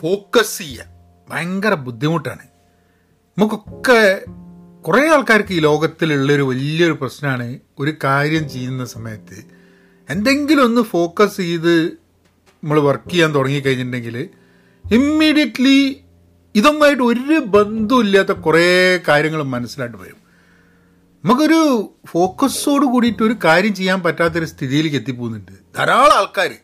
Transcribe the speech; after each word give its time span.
Focus 0.00 0.58
ചെയ്യാൻ 0.58 0.86
ഭയങ്കര 1.30 1.74
ബുദ്ധിമുട്ടാണ്. 1.74 2.46
നമുക്കൊക്കെ 3.38 4.24
കുറേ 4.82 5.08
ആൾക്കാർക്ക് 5.08 5.52
ഈ 5.52 5.58
ലോകത്തിലുള്ളൊരു 5.58 6.42
വലിയൊരു 6.42 6.92
പ്രശ്നമാണ് 6.92 7.58
ഒരു 7.78 7.94
കാര്യം 8.04 8.50
ചെയ്യുന്ന 8.50 8.84
സമയത്ത് 8.84 9.44
എന്തെങ്കിലും 10.10 10.64
ഒന്ന് 10.64 10.80
ഫോക്കസ് 10.80 11.36
ചെയ്ത് 11.36 11.86
നമ്മൾ 12.64 12.80
വർക്ക് 12.80 13.10
ചെയ്യാൻ 13.10 13.34
തുടങ്ങിക്കഴിഞ്ഞിട്ടുണ്ടെങ്കിൽ 13.34 14.28
ഇമ്മീഡിയറ്റ്ലി 14.92 16.00
ഇതൊന്നായിട്ട് 16.54 17.02
ഒരു 17.02 17.38
ബന്ധമില്ലാത്ത 17.38 18.32
കുറേ 18.32 19.00
കാര്യങ്ങൾ 19.08 19.42
മനസ്സിലായിട്ട് 19.42 19.96
വരും. 19.96 20.16
നമുക്കൊരു 21.24 21.92
ഫോക്കസോട് 22.06 22.84
കൂടിയിട്ട് 22.84 23.22
ഒരു 23.22 23.36
കാര്യം 23.44 23.74
ചെയ്യാൻ 23.74 24.02
പറ്റാത്തൊരു 24.02 24.44
സ്ഥിതിയിലേക്ക് 24.44 24.96
എത്തിപ്പോകുന്നുണ്ട്. 24.96 25.52
ധാരാളം 25.78 26.16
ആൾക്കാർ 26.16 26.54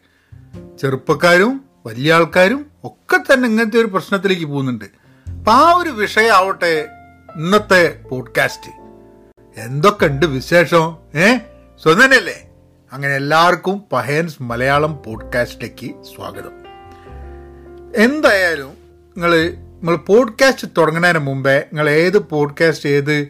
ചെറുപ്പക്കാരും 0.79 1.64
വലിയ 1.87 2.15
ആൾക്കാരും 2.15 2.67
ഒക്കെ 2.85 3.17
തന്നെ 3.17 3.49
ഇങ്ങനത്തെ 3.49 3.79
ഒരു 3.79 3.87
പ്രശ്നത്തിലേക്ക് 3.87 4.45
പോകുന്നുണ്ട്. 4.45 4.85
അപ്പം 5.31 5.53
ആ 5.53 5.75
ഒരു 5.75 5.89
വിഷയമാവട്ടെ 5.91 6.89
ഇന്നത്തെ 7.37 8.01
പോഡ്കാസ്റ്റ് 8.11 8.71
എന്തൊക്കെ 9.61 10.07
ഉണ്ട് 10.07 10.27
വിശേഷം? 10.27 10.97
ഏ? 11.15 11.37
സ്വന്തനല്ലേ 11.83 12.51
അങ്ങനെ 12.93 13.15
എല്ലാവർക്കും 13.15 13.85
പഹയൻസ് 13.93 14.43
മലയാളം 14.43 15.03
പോഡ്കാസ്റ്റിലേക്ക് 15.07 16.03
സ്വാഗതം. 16.03 16.53
എന്തായാലും 17.97 18.73
നിങ്ങൾ 19.17 19.51
നിങ്ങൾ 19.51 19.97
പോഡ്കാസ്റ്റ് 19.97 20.69
തുടങ്ങുന്നതിന് 20.79 21.19
മുമ്പേ 21.19 21.59
നിങ്ങൾ 21.59 21.91
ഏത് 21.91 22.19
പോഡ്കാസ്റ്റ് 22.19 22.89
ഏത് 22.89 23.29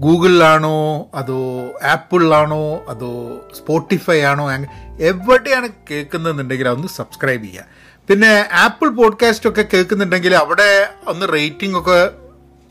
ഗൂഗിളിലാണോ 0.00 1.10
അതോ 1.14 1.70
ആപ്പിളിലാണോ 1.82 2.84
അതോ 2.88 3.40
സ്പോട്ടിഫൈ 3.56 4.20
ആണോ 4.20 4.52
എവിടെയാണ് 5.00 5.68
കേൾക്കുന്നതെന്നുണ്ടെങ്കിൽ 5.90 6.68
അതൊന്ന് 6.68 6.88
സബ്സ്ക്രൈബ് 6.88 7.44
ചെയ്യുക. 7.44 7.64
പിന്നെ 8.08 8.48
ആപ്പിൾ 8.52 8.88
പോഡ്കാസ്റ്റ് 8.88 9.48
ഒക്കെ 9.48 9.64
കേൾക്കുന്നുണ്ടെങ്കിൽ 9.74 10.34
അവിടെ 10.34 10.88
ഒന്ന് 11.06 11.26
റേറ്റിംഗ് 11.32 11.78
ഒക്കെ 11.78 12.10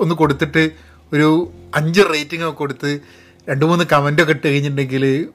ഒന്ന് 0.04 0.16
കൊടുത്തിട്ട് 0.16 0.72
ഒരു 1.14 1.52
അഞ്ച് 1.76 2.02
റേറ്റിംഗ് 2.14 2.46
ഒക്കെ 2.46 2.58
കൊടുത്ത് 2.58 3.02
രണ്ട് 3.50 3.66
മൂന്ന് 3.66 3.86
കമന്റ് 3.92 4.22
ഒക്കെ 4.22 4.32
ഇട്ട് 4.32 4.48
കഴിഞ്ഞിട്ടുണ്ടെങ്കിൽ 4.48 5.30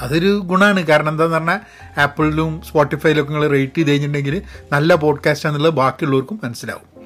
അതൊരു 0.00 0.38
ഗുണമാണ്. 0.38 0.86
കാരണം 0.86 1.08
എന്താന്ന് 1.08 1.34
പറഞ്ഞാൽ 1.34 1.60
ആപ്പിളിലും 2.00 2.62
സ്പോട്ടിഫൈയിലും 2.62 3.22
ഒക്കെ 3.22 3.32
നിങ്ങൾ 3.32 3.48
റേറ്റ് 3.48 3.74
ചെയ്ത് 3.74 3.90
കഴിഞ്ഞിട്ടുണ്ടെങ്കിൽ 3.90 4.42
നല്ല 4.72 4.94
പോഡ്കാസ്റ്റ് 4.94 5.48
ആണെന്നുള്ളത് 5.48 5.74
ബാക്കിയുള്ളവർക്കും 5.74 6.40
മനസ്സിലാവും. 6.44 7.04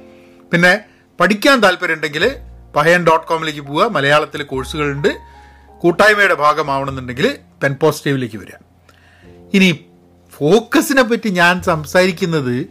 പിന്നെ 0.52 0.80
പഠിക്കാൻ 1.20 1.60
താല്പര്യം 1.60 1.94
ഉണ്ടെങ്കിൽ 1.94 2.36
പഹയൻ 2.76 3.04
ഡോട്ട് 3.04 3.26
കോമിലേക്ക് 3.26 3.60
പോവുക. 3.60 3.84
മലയാളത്തിൽ 3.84 4.42
കോഴ്സുകളുണ്ട്. 4.42 5.08
കൂട്ടായ്മയുടെ 5.80 6.34
ഭാഗമാവണമെന്നുണ്ടെങ്കിൽ 6.34 7.38
പെൻ 7.62 7.76
പോസിറ്റീവിലേക്ക് 7.82 8.36
വരിക. 8.36 8.54
ഇനി 9.54 9.84
ഫോക്കസിനെ 10.38 11.02
പറ്റി 11.02 11.28
ഞാൻ 11.28 11.62
സംസാരിക്കുന്നത് 11.62 12.66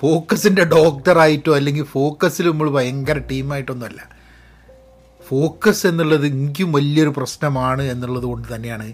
ഫോക്കസിന്റെ 0.00 0.64
ഡോക്ടറായിട്ടോ 0.64 1.56
അല്ലെങ്കിൽ 1.56 1.84
ഫോക്കസിൽ 1.84 2.50
നമ്മൾ 2.50 2.70
ഭയങ്കര 2.70 3.18
ടീമായിട്ടൊന്നുമല്ല 3.18 4.08
ഫോക്കസ് 5.28 5.86
എന്നുള്ളത് 5.86 6.26
എനിക്കും 6.26 6.72
വലിയൊരു 6.72 7.08
പ്രശ്നമാണ് 7.08 7.82
എന്നുള്ളത് 7.82 8.22
കൊണ്ട് 8.22 8.54
തന്നെയാണ്. 8.54 8.92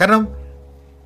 കാരണം 0.00 0.28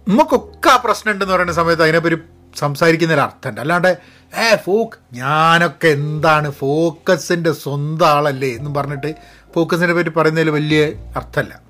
നമുക്കൊക്കെ 0.09 0.69
ആ 0.69 0.77
പ്രശ്നം 0.77 1.13
ഉണ്ടെന്ന് 1.13 1.35
പറയുന്ന 1.35 1.53
സമയത്ത് 1.53 1.83
അതിനെപ്പറ്റി 1.83 2.17
സംസാരിക്കുന്നതിൽ 2.57 3.21
അർത്ഥമുണ്ട് 3.21 3.61
അല്ലാണ്ട് 3.61 3.99
ഏ 4.39 4.57
ഫോക്ക് 4.57 4.93
ഞാനൊക്കെ 5.13 5.89
എന്താണ് 5.89 6.51
ഫോക്കസിന്റെ 6.51 7.53
സ്വന്തം 7.53 8.07
ആളല്ലേ 8.07 8.55
എന്നും 8.55 8.75
പറഞ്ഞിട്ട് 8.75 9.15
ഫോക്കസിനെ 9.55 9.95
പറ്റി 9.95 10.09
പറയുന്നതിൽ 10.09 10.51
വലിയ 10.51 10.87
അർത്ഥമല്ല. 11.17 11.61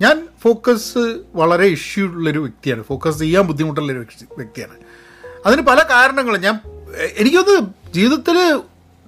ഞാൻ 0.00 0.28
ഫോക്കസ് 0.42 1.20
വളരെ 1.34 1.66
ഇഷ്യൂ 1.66 2.06
ഉള്ളൊരു 2.06 2.38
വ്യക്തിയാണ്. 2.38 2.84
ഫോക്കസ് 2.84 3.18
ചെയ്യാൻ 3.18 3.44
ബുദ്ധിമുട്ടുള്ളൊരു 3.44 4.06
വ്യക്തിയാണ്. 4.36 4.76
അതിന് 5.46 5.62
പല 5.62 5.82
കാരണങ്ങളും 5.82 6.40
ഞാൻ 6.40 6.60
എനിക്കൊന്ന് 7.16 7.60
ജീവിതത്തിൽ 7.92 8.60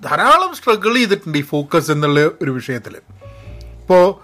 ധാരാളം 0.05 0.55
സ്ട്രഗിൾ 0.55 0.95
ചെയ്തിട്ടുണ്ട് 0.95 1.39
ഈ 1.39 1.43
ഫോക്കസ് 1.43 1.91
എന്നുള്ള 1.91 2.21
ഒരു 2.21 2.51
വിഷയത്തിൽ 2.51 2.97
ഇപ്പോൾ 2.97 4.15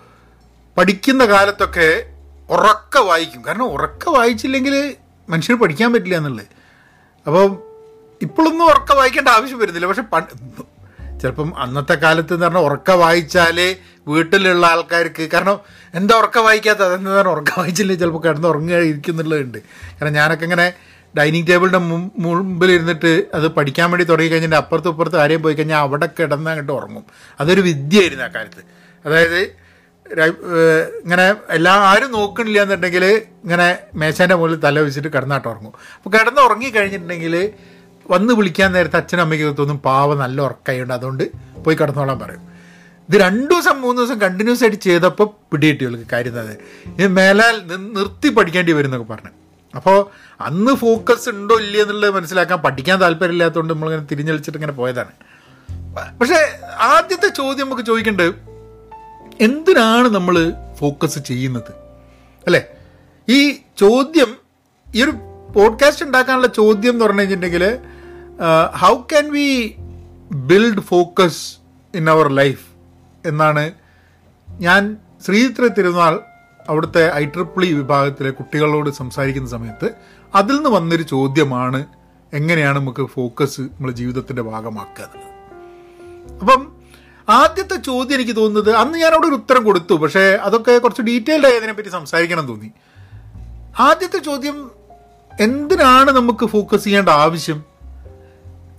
പഠിക്കുന്ന 0.76 1.24
കാലത്തൊക്കെ 1.24 2.12
ഉറക്ക 2.50 2.98
വായിക്കും. 2.98 3.44
കാരണം 3.46 3.64
ഉറക്ക 3.64 4.08
വായിച്ചില്ലെങ്കിൽ 4.08 4.94
മനുഷ്യന് 5.28 5.58
പഠിക്കാൻ 5.58 5.92
പറ്റില്ല 5.92 6.16
എന്നുള്ളത്. 6.16 6.61
അപ്പോൾ 7.26 7.46
ഇപ്പോഴൊന്നും 8.22 8.64
ഉറക്ക 8.64 8.92
വായിക്കേണ്ട 8.92 9.28
ആവശ്യം 9.28 9.58
വരുന്നില്ല. 9.58 9.86
പക്ഷെ 9.86 10.04
ചിലപ്പം 11.20 11.58
അന്നത്തെ 11.62 11.94
കാലത്ത് 11.94 12.34
എന്ന് 12.34 12.46
പറഞ്ഞാൽ 12.46 12.62
ഉറക്ക 12.62 12.90
വായിച്ചാലേ 12.90 13.76
വീട്ടിലുള്ള 14.08 14.66
ആൾക്കാർക്ക് 14.66 15.30
കാരണം 15.30 15.60
എന്താ 15.94 16.18
ഉറക്ക 16.18 16.38
വായിക്കാത്ത 16.38 16.78
അതെന്താ 16.78 17.16
പറഞ്ഞാൽ 17.16 17.32
ഉറക്ക 17.32 17.58
വായിച്ചില്ലേ? 17.58 17.94
ചിലപ്പോൾ 17.94 18.22
കിടന്ന് 18.22 18.48
ഉറങ്ങുക 18.48 18.76
ഇരിക്കുന്നുള്ളതുണ്ട്. 18.76 19.58
കാരണം 19.58 20.12
ഞാനൊക്കെ 20.12 20.44
ഇങ്ങനെ 20.44 20.72
ഡൈനിങ് 21.18 21.46
ടേബിളിന്റെ 21.46 21.78
മുമ്പിൽ 21.78 22.72
ഇരുന്നിട്ട് 22.72 23.26
അത് 23.34 23.48
പഠിക്കാൻ 23.48 23.90
വേണ്ടി 23.90 24.04
തുടങ്ങി 24.04 24.30
കഴിഞ്ഞിട്ട് 24.30 24.56
അപ്പുറത്തും 24.56 24.90
ഇപ്പുറത്ത് 24.90 25.18
ആരെയും 25.18 25.42
പോയി 25.42 25.54
കഴിഞ്ഞാൽ 25.54 25.78
അവിടെ 25.78 26.08
കിടന്ന് 26.20 26.50
അങ്ങോട്ട് 26.50 26.72
ഉറങ്ങും. 26.72 27.04
അതൊരു 27.40 27.60
വിദ്യയായിരുന്നു 27.60 28.24
ആ 28.24 28.28
കാലത്ത്. 28.28 28.62
അതായത് 29.06 29.61
ഇങ്ങനെ 30.20 31.34
എല്ലാ 31.50 31.72
ആരും 31.74 32.12
നോക്കണില്ല 32.12 32.62
എന്നുണ്ടെങ്കിൽ 32.62 33.04
ഇങ്ങനെ 33.04 33.78
മേശേന്റെ 33.94 34.34
മുകളിൽ 34.34 34.60
തല 34.60 34.80
വെച്ചിട്ട് 34.80 35.08
കിടന്നാട്ട് 35.08 35.48
ഉറങ്ങും 35.48 35.72
അപ്പോൾ 35.96 36.10
കിടന്ന് 36.10 36.40
ഉറങ്ങി 36.40 36.66
കഴിഞ്ഞിട്ടുണ്ടെങ്കിൽ 36.66 37.50
വന്ന് 38.10 38.34
വിളിക്കാൻ 38.34 38.72
നേരത്തെ 38.72 38.96
അച്ഛനും 38.96 39.22
അമ്മയ്ക്ക് 39.22 39.58
തോന്നും 39.58 39.78
പാവ 39.78 40.14
നല്ല 40.14 40.42
ഉറക്കമായുണ്ട് 40.42 40.94
അതുകൊണ്ട് 40.94 41.24
പോയി 41.64 41.76
കിടന്നോളാൻ 41.76 42.18
പറയും. 42.18 42.40
ഇത് 43.08 43.20
രണ്ടു 43.20 43.54
ദിവസം 43.54 43.82
മൂന്ന് 43.82 44.02
ദിവസം 44.02 44.20
കണ്ടിന്യൂസ് 44.20 44.64
ആയിട്ട് 44.64 44.80
ചെയ്തപ്പോൾ 44.80 45.30
പിടികിട്ടി 45.52 45.84
ഇവൾക്ക് 45.84 46.10
കാര്യം 46.12 46.40
തന്നെ 46.40 46.56
ഇത് 46.98 47.06
മേലാൽ 47.06 47.62
നിർത്തി 47.66 48.28
പഠിക്കേണ്ടി 48.28 48.72
വരും 48.72 48.86
എന്നൊക്കെ 48.86 49.14
പറഞ്ഞു. 49.14 49.30
അപ്പോൾ 49.76 50.06
അന്ന് 50.40 50.72
ഫോക്കസ് 50.72 51.28
ഉണ്ടോ 51.28 51.54
ഇല്ല 51.58 51.82
എന്നുള്ളത് 51.82 52.10
മനസ്സിലാക്കാൻ 52.10 52.58
പഠിക്കാൻ 52.58 53.00
താല്പര്യമില്ലാത്തതുകൊണ്ട് 53.00 53.74
നമ്മളിങ്ങനെ 53.74 54.06
തിരിഞ്ഞളിച്ചിട്ട് 54.06 54.58
ഇങ്ങനെ 54.58 54.72
പോയതാണ്. 54.72 55.12
പക്ഷേ 56.20 56.40
ആദ്യത്തെ 56.78 57.28
ചോദ്യം 57.28 57.64
നമുക്ക് 57.66 57.82
ചോദിക്കേണ്ടത് 57.82 58.51
എന്തിനാണ് 59.40 60.08
നമ്മൾ 60.08 60.52
ഫോക്കസ് 60.78 61.18
ചെയ്യുന്നത്? 61.18 61.72
അല്ലേ? 62.46 62.66
ഈ 63.28 63.52
ചോദ്യം 63.52 64.36
ഈ 64.94 65.02
ഒരു 65.02 65.10
പോഡ്കാസ്റ്റ് 65.52 66.04
ഉണ്ടാക്കാനുള്ള 66.06 66.46
ചോദ്യം 66.46 66.92
എന്ന് 66.92 67.04
പറഞ്ഞു 67.04 67.20
കഴിഞ്ഞിട്ടുണ്ടെങ്കിൽ 67.20 67.78
how 68.76 68.96
can 68.96 69.30
we 69.30 69.74
build 70.32 70.80
focus 70.80 71.58
in 71.94 72.10
our 72.10 72.28
life 72.28 72.64
എന്നാണ് 73.28 73.72
ഞാൻ 74.60 74.96
ശ്രീചിത്ര 75.26 75.66
തിരുനാൾ 75.66 76.20
അവിടുത്തെ 76.68 77.14
ഐ 77.14 77.26
ട്രിപ്പിളി 77.26 77.72
വിഭാഗത്തിലെ 77.72 78.30
കുട്ടികളോട് 78.30 78.90
സംസാരിക്കുന്ന 78.90 79.48
സമയത്ത് 79.48 79.90
അതിൽ 80.34 80.56
നിന്ന് 80.56 80.68
വന്നൊരു 80.68 81.02
ചോദ്യമാണ് 81.02 81.86
എങ്ങനെയാണ് 82.32 82.78
നമുക്ക് 82.78 83.06
ഫോക്കസ് 83.06 83.60
നമ്മുടെ 83.60 83.92
ജീവിതത്തിന്റെ 83.92 84.42
ഭാഗമാക്കുക 84.42 85.08
അപ്പം 86.40 86.71
ആദ്യത്തെ 87.28 87.76
ചോദ്യം 87.76 88.14
എനിക്ക് 88.14 88.36
തോന്നുന്നത് 88.36 88.76
അന്ന് 88.76 88.98
ഞാൻ 88.98 89.12
അവിടെ 89.12 89.26
ഒരു 89.26 89.34
ഉത്തരം 89.34 89.64
കൊടുത്തു. 89.64 89.94
പക്ഷേ 89.94 90.20
അതൊക്കെ 90.20 90.78
കുറച്ച് 90.78 91.02
ഡീറ്റെയിൽഡ് 91.02 91.46
ആയി 91.46 91.56
അതിനെപ്പറ്റി 91.56 91.88
സംസാരിക്കണം 91.88 92.46
തോന്നി. 92.46 92.72
ആദ്യത്തെ 93.78 94.18
ചോദ്യം 94.18 94.70
എന്തിനാണ് 95.40 96.10
നമുക്ക് 96.10 96.46
ഫോക്കസ് 96.46 96.84
ചെയ്യേണ്ട 96.84 97.08
ആവശ്യം? 97.08 97.64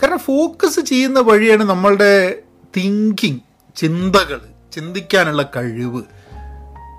കാരണം 0.03 0.19
ഫോക്കസ് 0.19 0.79
ചെയ്യുന്ന 0.79 1.19
വഴിയാണ് 1.19 1.63
നമ്മളുടെ 1.63 2.39
തിങ്കിങ് 2.77 3.39
ചിന്തകൾ 3.75 4.41
ചിന്തിക്കാനുള്ള 4.73 5.49
കഴിവ് 5.55 6.03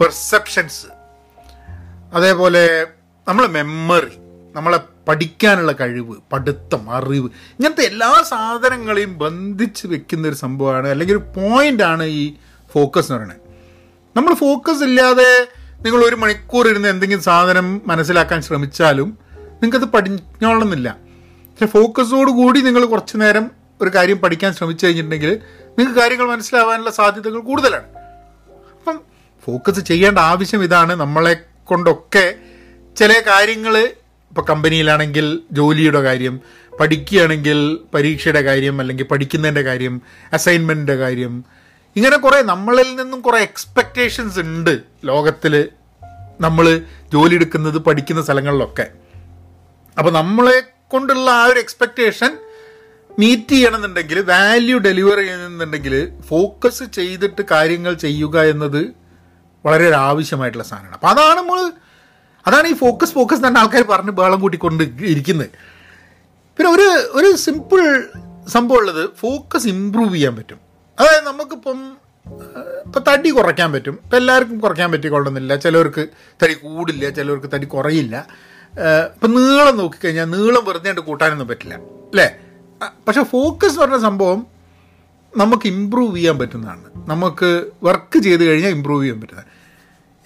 പെർസെപ്ഷൻസ് 0.01 0.87
അതേപോലെ 2.15 2.87
നമ്മളെ 3.29 3.49
മെമ്മറി 3.49 4.11
നമ്മളെ 4.55 4.81
പഠിക്കാനുള്ള 5.09 5.73
കഴിവ് 5.73 6.15
പഠിത്തം 6.33 6.91
അറിവ് 6.91 7.29
ഇങ്ങനത്തെ 7.55 7.83
എല്ലാ 7.83 8.23
സാധനങ്ങളെയും 8.29 9.19
ബന്ധിച്ച് 9.19 9.87
വെക്കുന്ന 9.87 10.29
ഒരു 10.29 10.35
സംഭവമാണ് 10.35 10.89
അല്ലെങ്കിൽ 10.89 11.15
ഒരു 11.15 11.83
ആണ് 11.83 12.03
ഈ 12.03 12.35
ഫോക്കസ് 12.73 13.13
എന്ന് 13.13 13.17
പറയുന്നത്. 13.17 13.41
നമ്മൾ 14.17 14.35
ഫോക്കസ് 14.35 14.83
ഇല്ലാതെ 14.83 15.49
നിങ്ങൾ 15.81 16.05
ഒരു 16.05 16.17
മണിക്കൂർ 16.17 16.69
ഇരുന്ന് 16.69 16.89
എന്തെങ്കിലും 16.89 17.23
സാധനം 17.23 17.83
മനസ്സിലാക്കാൻ 17.87 18.43
ശ്രമിച്ചാലും 18.43 19.19
നിങ്ങൾക്കത് 19.63 19.89
പഠിക്കണമെന്നില്ല 19.89 20.97
പക്ഷെ 21.51 21.67
ഫോക്കസോട് 21.67 22.31
കൂടി 22.31 22.61
നിങ്ങൾ 22.61 22.85
കുറച്ച് 22.85 23.21
നേരം 23.21 23.51
ഒരു 23.81 23.91
കാര്യം 23.95 24.19
പഠിക്കാൻ 24.19 24.53
ശ്രമിച്ചു 24.53 24.87
കഴിഞ്ഞിട്ടുണ്ടെങ്കിൽ 24.87 25.41
നിങ്ങൾക്ക് 25.69 26.01
കാര്യങ്ങൾ 26.01 26.29
മനസ്സിലാവാനുള്ള 26.29 26.91
സാധ്യതകൾ 26.91 27.41
കൂടുതലാണ്. 27.41 27.85
അപ്പം 28.79 29.01
ഫോക്കസ് 29.47 29.81
ചെയ്യേണ്ട 29.81 30.19
ആവശ്യം 30.19 30.65
ഇതാണ് 30.65 30.95
നമ്മളെ 30.95 31.37
കൊണ്ടൊക്കെ 31.65 32.35
ചില 32.97 33.23
കാര്യങ്ങൾ 33.27 33.93
ഇപ്പോൾ 34.35 34.47
കമ്പനിയിലാണെങ്കിൽ 34.51 35.41
ജോലിയുടെ 35.53 36.03
കാര്യം 36.03 36.41
പഠിക്കുകയാണെങ്കിൽ 36.81 37.79
പരീക്ഷയുടെ 37.95 38.41
കാര്യം 38.41 38.81
അല്ലെങ്കിൽ 38.81 39.05
പഠിക്കുന്നതിന്റെ 39.05 39.63
കാര്യം 39.63 40.03
അസൈൻമെന്റിന്റെ 40.33 40.97
കാര്യം. 40.97 41.45
ഇങ്ങനെ 41.97 42.17
കുറേ 42.17 42.43
നമ്മളിൽ 42.43 42.97
നിന്നും 42.97 43.21
കുറേ 43.21 43.39
എക്സ്പെക്റ്റേഷൻസ് 43.39 44.39
ഉണ്ട് 44.39 44.81
ലോകത്തിൽ 45.05 45.69
നമ്മൾ 46.41 46.81
ജോലി 47.13 47.35
എടുക്കുന്നത് 47.35 47.79
പഠിക്കുന്ന 47.79 48.23
സ്ഥലങ്ങളിലൊക്കെ. 48.23 48.87
അപ്പോൾ 49.99 50.11
നമ്മളെ 50.11 50.63
കൊണ്ടുള്ള 50.89 51.31
ആ 51.31 51.45
ഒരു 51.45 51.59
എക്സ്പെക്റ്റേഷൻ 51.59 52.39
മീറ്റ് 53.19 53.49
ചെയ്യണമെന്നുണ്ടെങ്കിൽ 53.49 54.19
വാല്യൂ 54.19 54.79
ഡെലിവർ 54.79 55.17
ചെയ്യണമെന്നുണ്ടെങ്കിൽ 55.17 56.13
ഫോക്കസ് 56.29 56.85
ചെയ്തിട്ട് 56.85 57.43
കാര്യങ്ങൾ 57.51 57.95
ചെയ്യുക 57.95 58.43
എന്നത് 58.43 58.95
വളരെ 59.67 59.89
ഒരു 59.89 59.95
ആവശ്യമായിട്ടുള്ള 59.95 60.65
സാധനമാണ്. 60.65 60.95
അപ്പോൾ 60.95 61.07
അതാണ് 61.07 61.39
നമ്മൾ 61.39 61.73
അതാണ് 62.47 62.69
ഈ 62.69 62.75
ഫോക്കസ് 62.75 63.13
ഫോക്കസ് 63.13 63.47
തന്നെ 63.47 63.61
ആൾക്കാർ 63.61 63.83
പറഞ്ഞ് 63.83 64.11
ബഹളം 64.11 64.41
കൂട്ടിക്കൊണ്ട് 64.41 64.85
ഇരിക്കുന്നത് 64.85 65.51
പിന്നെ 66.59 66.71
ഒരു 66.71 66.89
ഒരു 67.19 67.37
സിമ്പിൾ 67.37 67.81
സംഭവം 68.49 68.79
ഉള്ളത് 68.79 69.11
ഫോക്കസ് 69.21 69.67
ഇമ്പ്രൂവ് 69.69 70.15
ചെയ്യാൻ 70.15 70.37
പറ്റും. 70.37 70.59
അതായത് 70.99 71.27
നമുക്കിപ്പം 71.27 71.79
ഇപ്പം 72.87 73.03
തടി 73.09 73.31
കുറയ്ക്കാൻ 73.31 73.73
പറ്റും. 73.73 73.99
ഇപ്പം 74.05 74.17
എല്ലാവർക്കും 74.17 74.59
കുറയ്ക്കാൻ 74.61 74.93
പറ്റിക്കൊള്ളുന്നില്ല 74.93 75.57
ചിലവർക്ക് 75.57 76.09
തടി 76.43 76.55
കൂടില്ല 76.55 77.11
ചിലവർക്ക് 77.11 77.47
തടി 77.55 77.67
കുറയില്ല. 77.67 78.27
ഇപ്പം 79.15 79.35
നീളം 79.35 79.77
നോക്കിക്കഴിഞ്ഞാൽ 79.77 80.25
നീളം 80.25 80.65
വെറുതെ 80.65 80.89
ആയിട്ട് 80.89 81.01
കൂട്ടാനൊന്നും 81.01 81.49
പറ്റില്ല. 81.49 81.75
അല്ലേ? 82.13 82.29
പക്ഷെ 83.09 83.23
ഫോക്കസ് 83.23 83.79
പറഞ്ഞ 83.79 83.99
സംഭവം 83.99 84.47
നമുക്ക് 85.37 85.67
ഇമ്പ്രൂവ് 85.67 86.17
ചെയ്യാൻ 86.17 86.39
പറ്റുന്നതാണ്. 86.39 86.85
നമുക്ക് 87.09 87.67
വർക്ക് 87.83 88.19
ചെയ്ത് 88.19 88.45
കഴിഞ്ഞാൽ 88.45 88.71
ഇമ്പ്രൂവ് 88.71 89.03
ചെയ്യാൻ 89.03 89.21
പറ്റുന്നത് 89.21 89.47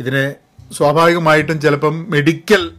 ഇതിന് 0.01 0.35
സ്വാഭാവികമായിട്ടും 0.73 1.61
ചിലപ്പം 1.61 2.07
മെഡിക്കൽ 2.11 2.73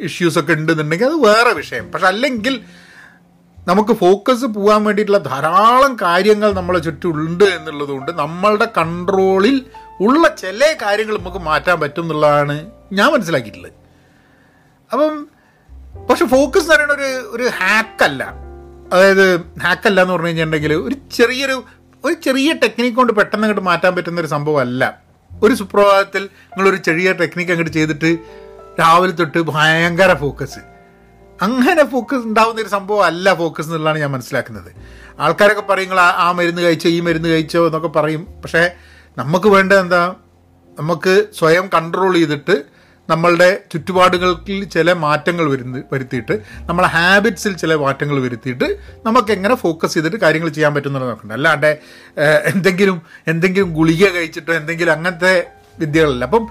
ഇഷ്യൂസൊക്കെ 0.00 0.52
ഉണ്ടെന്നുണ്ടെങ്കിൽ 0.52 1.06
അത് 1.06 1.14
വേറെ 1.14 1.52
വിഷയം. 1.52 1.92
പക്ഷെ 1.92 2.06
അല്ലെങ്കിൽ 2.06 2.60
നമുക്ക് 3.68 3.92
ഫോക്കസ് 3.92 4.44
പോകാൻ 4.44 4.84
വേണ്ടിയിട്ടുള്ള 4.84 5.18
ധാരാളം 5.18 5.96
കാര്യങ്ങൾ 6.02 6.52
നമ്മളെ 6.52 6.78
ചുറ്റുമുണ്ട് 6.78 7.44
എന്നുള്ളതുകൊണ്ട് 7.44 8.12
നമ്മളുടെ 8.12 8.68
കൺട്രോളിൽ 8.78 9.66
ഉള്ള 10.00 10.36
ചില 10.36 10.76
കാര്യങ്ങൾ 10.82 11.18
നമുക്ക് 11.18 11.38
മാറ്റാൻ 11.38 11.80
പറ്റും 11.80 12.02
എന്നുള്ളതാണ് 12.02 12.70
ഞാൻ 12.92 13.12
മനസ്സിലാക്കിയിട്ടുള്ളത്. 13.12 13.72
അപ്പം 14.92 15.28
പക്ഷെ 16.10 16.24
ഫോക്കസ് 16.24 16.62
എന്ന് 16.62 16.74
പറയുന്ന 16.74 16.92
ഒരു 16.92 17.36
ഒരു 17.36 17.50
ഹാക്കല്ല 17.56 18.24
അതായത് 18.92 19.40
ഹാക്കല്ല 19.40 20.00
എന്ന് 20.00 20.12
പറഞ്ഞു 20.12 20.26
കഴിഞ്ഞിട്ടുണ്ടെങ്കിൽ 20.26 20.74
ഒരു 20.74 20.94
ചെറിയൊരു 21.14 21.64
ഒരു 22.04 22.14
ചെറിയ 22.14 22.52
ടെക്നിക്ക് 22.52 22.96
കൊണ്ട് 22.96 23.12
പെട്ടെന്ന് 23.12 23.44
അങ്ങോട്ട് 23.44 23.66
മാറ്റാൻ 23.66 23.94
പറ്റുന്ന 23.96 24.20
ഒരു 24.20 24.26
സംഭവമല്ല. 24.26 25.05
ഒരു 25.42 25.54
സുപ്രഭാതത്തിൽ 25.54 26.22
നിങ്ങളൊരു 26.22 26.76
ചെറിയ 26.76 27.12
ടെക്നിക്ക് 27.12 27.52
അങ്ങോട്ട് 27.52 27.72
ചെയ്തിട്ട് 27.72 28.18
രാവിലെ 28.80 29.12
തൊട്ട് 29.12 29.38
ഭയങ്കര 29.38 30.14
ഫോക്കസ് 30.14 30.58
അങ്ങനെ 31.42 31.84
ഫോക്കസ് 31.84 32.24
ഉണ്ടാവുന്ന 32.24 32.60
ഒരു 32.60 32.68
സംഭവം 32.68 33.04
അല്ല 33.04 33.34
ഫോക്കസ് 33.34 33.66
എന്നുള്ളതാണ് 33.66 33.98
ഞാൻ 33.98 34.10
മനസ്സിലാക്കുന്നത്. 34.10 34.72
ആൾക്കാരൊക്കെ 35.20 35.62
പറയും 35.62 35.88
നിങ്ങൾ 35.88 36.00
ആ 36.00 36.32
മരുന്ന് 36.32 36.62
കഴിച്ചോ 36.62 36.88
ഈ 36.88 37.00
മരുന്ന് 37.00 37.28
കഴിച്ചോ 37.28 37.66
എന്നൊക്കെ 37.66 37.88
പറയും. 37.88 38.26
പക്ഷേ 38.42 38.70
നമുക്ക് 39.18 39.46
വേണ്ടത് 39.46 39.80
എന്താ? 39.80 40.14
നമുക്ക് 40.78 41.26
സ്വയം 41.38 41.70
കൺട്രോൾ 41.74 42.14
ചെയ്തിട്ട് 42.14 42.75
നമ്മളുടെ 43.08 43.48
ചുറ്റുപാടുകൾക്ക് 43.72 44.70
ചില 44.70 44.92
മാറ്റങ്ങൾ 44.92 45.50
വരുന്ന 45.50 45.82
വരുത്തിയിട്ട് 45.92 46.34
നമ്മളെ 46.68 46.88
ഹാബിറ്റ്സിൽ 46.88 47.52
ചില 47.56 47.74
മാറ്റങ്ങൾ 47.74 48.20
വരുത്തിയിട്ട് 48.20 48.68
നമുക്ക് 49.06 49.32
എങ്ങനെ 49.32 49.54
ഫോക്കസ് 49.54 49.94
ചെയ്തിട്ട് 49.94 50.16
കാര്യങ്ങൾ 50.16 50.48
ചെയ്യാൻ 50.48 50.74
പറ്റുന്നുള്ളത് 50.74 51.10
നോക്കണ്ട. 51.10 51.32
അല്ലാണ്ട് 51.32 51.70
എന്തെങ്കിലും 52.52 53.02
എന്തെങ്കിലും 53.26 53.74
ഗുളിക 53.74 54.10
കഴിച്ചിട്ടോ 54.10 54.52
എന്തെങ്കിലും 54.54 54.92
അങ്ങനത്തെ 54.92 55.34
വിദ്യകളല്ല. 55.78 56.24
അപ്പം 56.24 56.46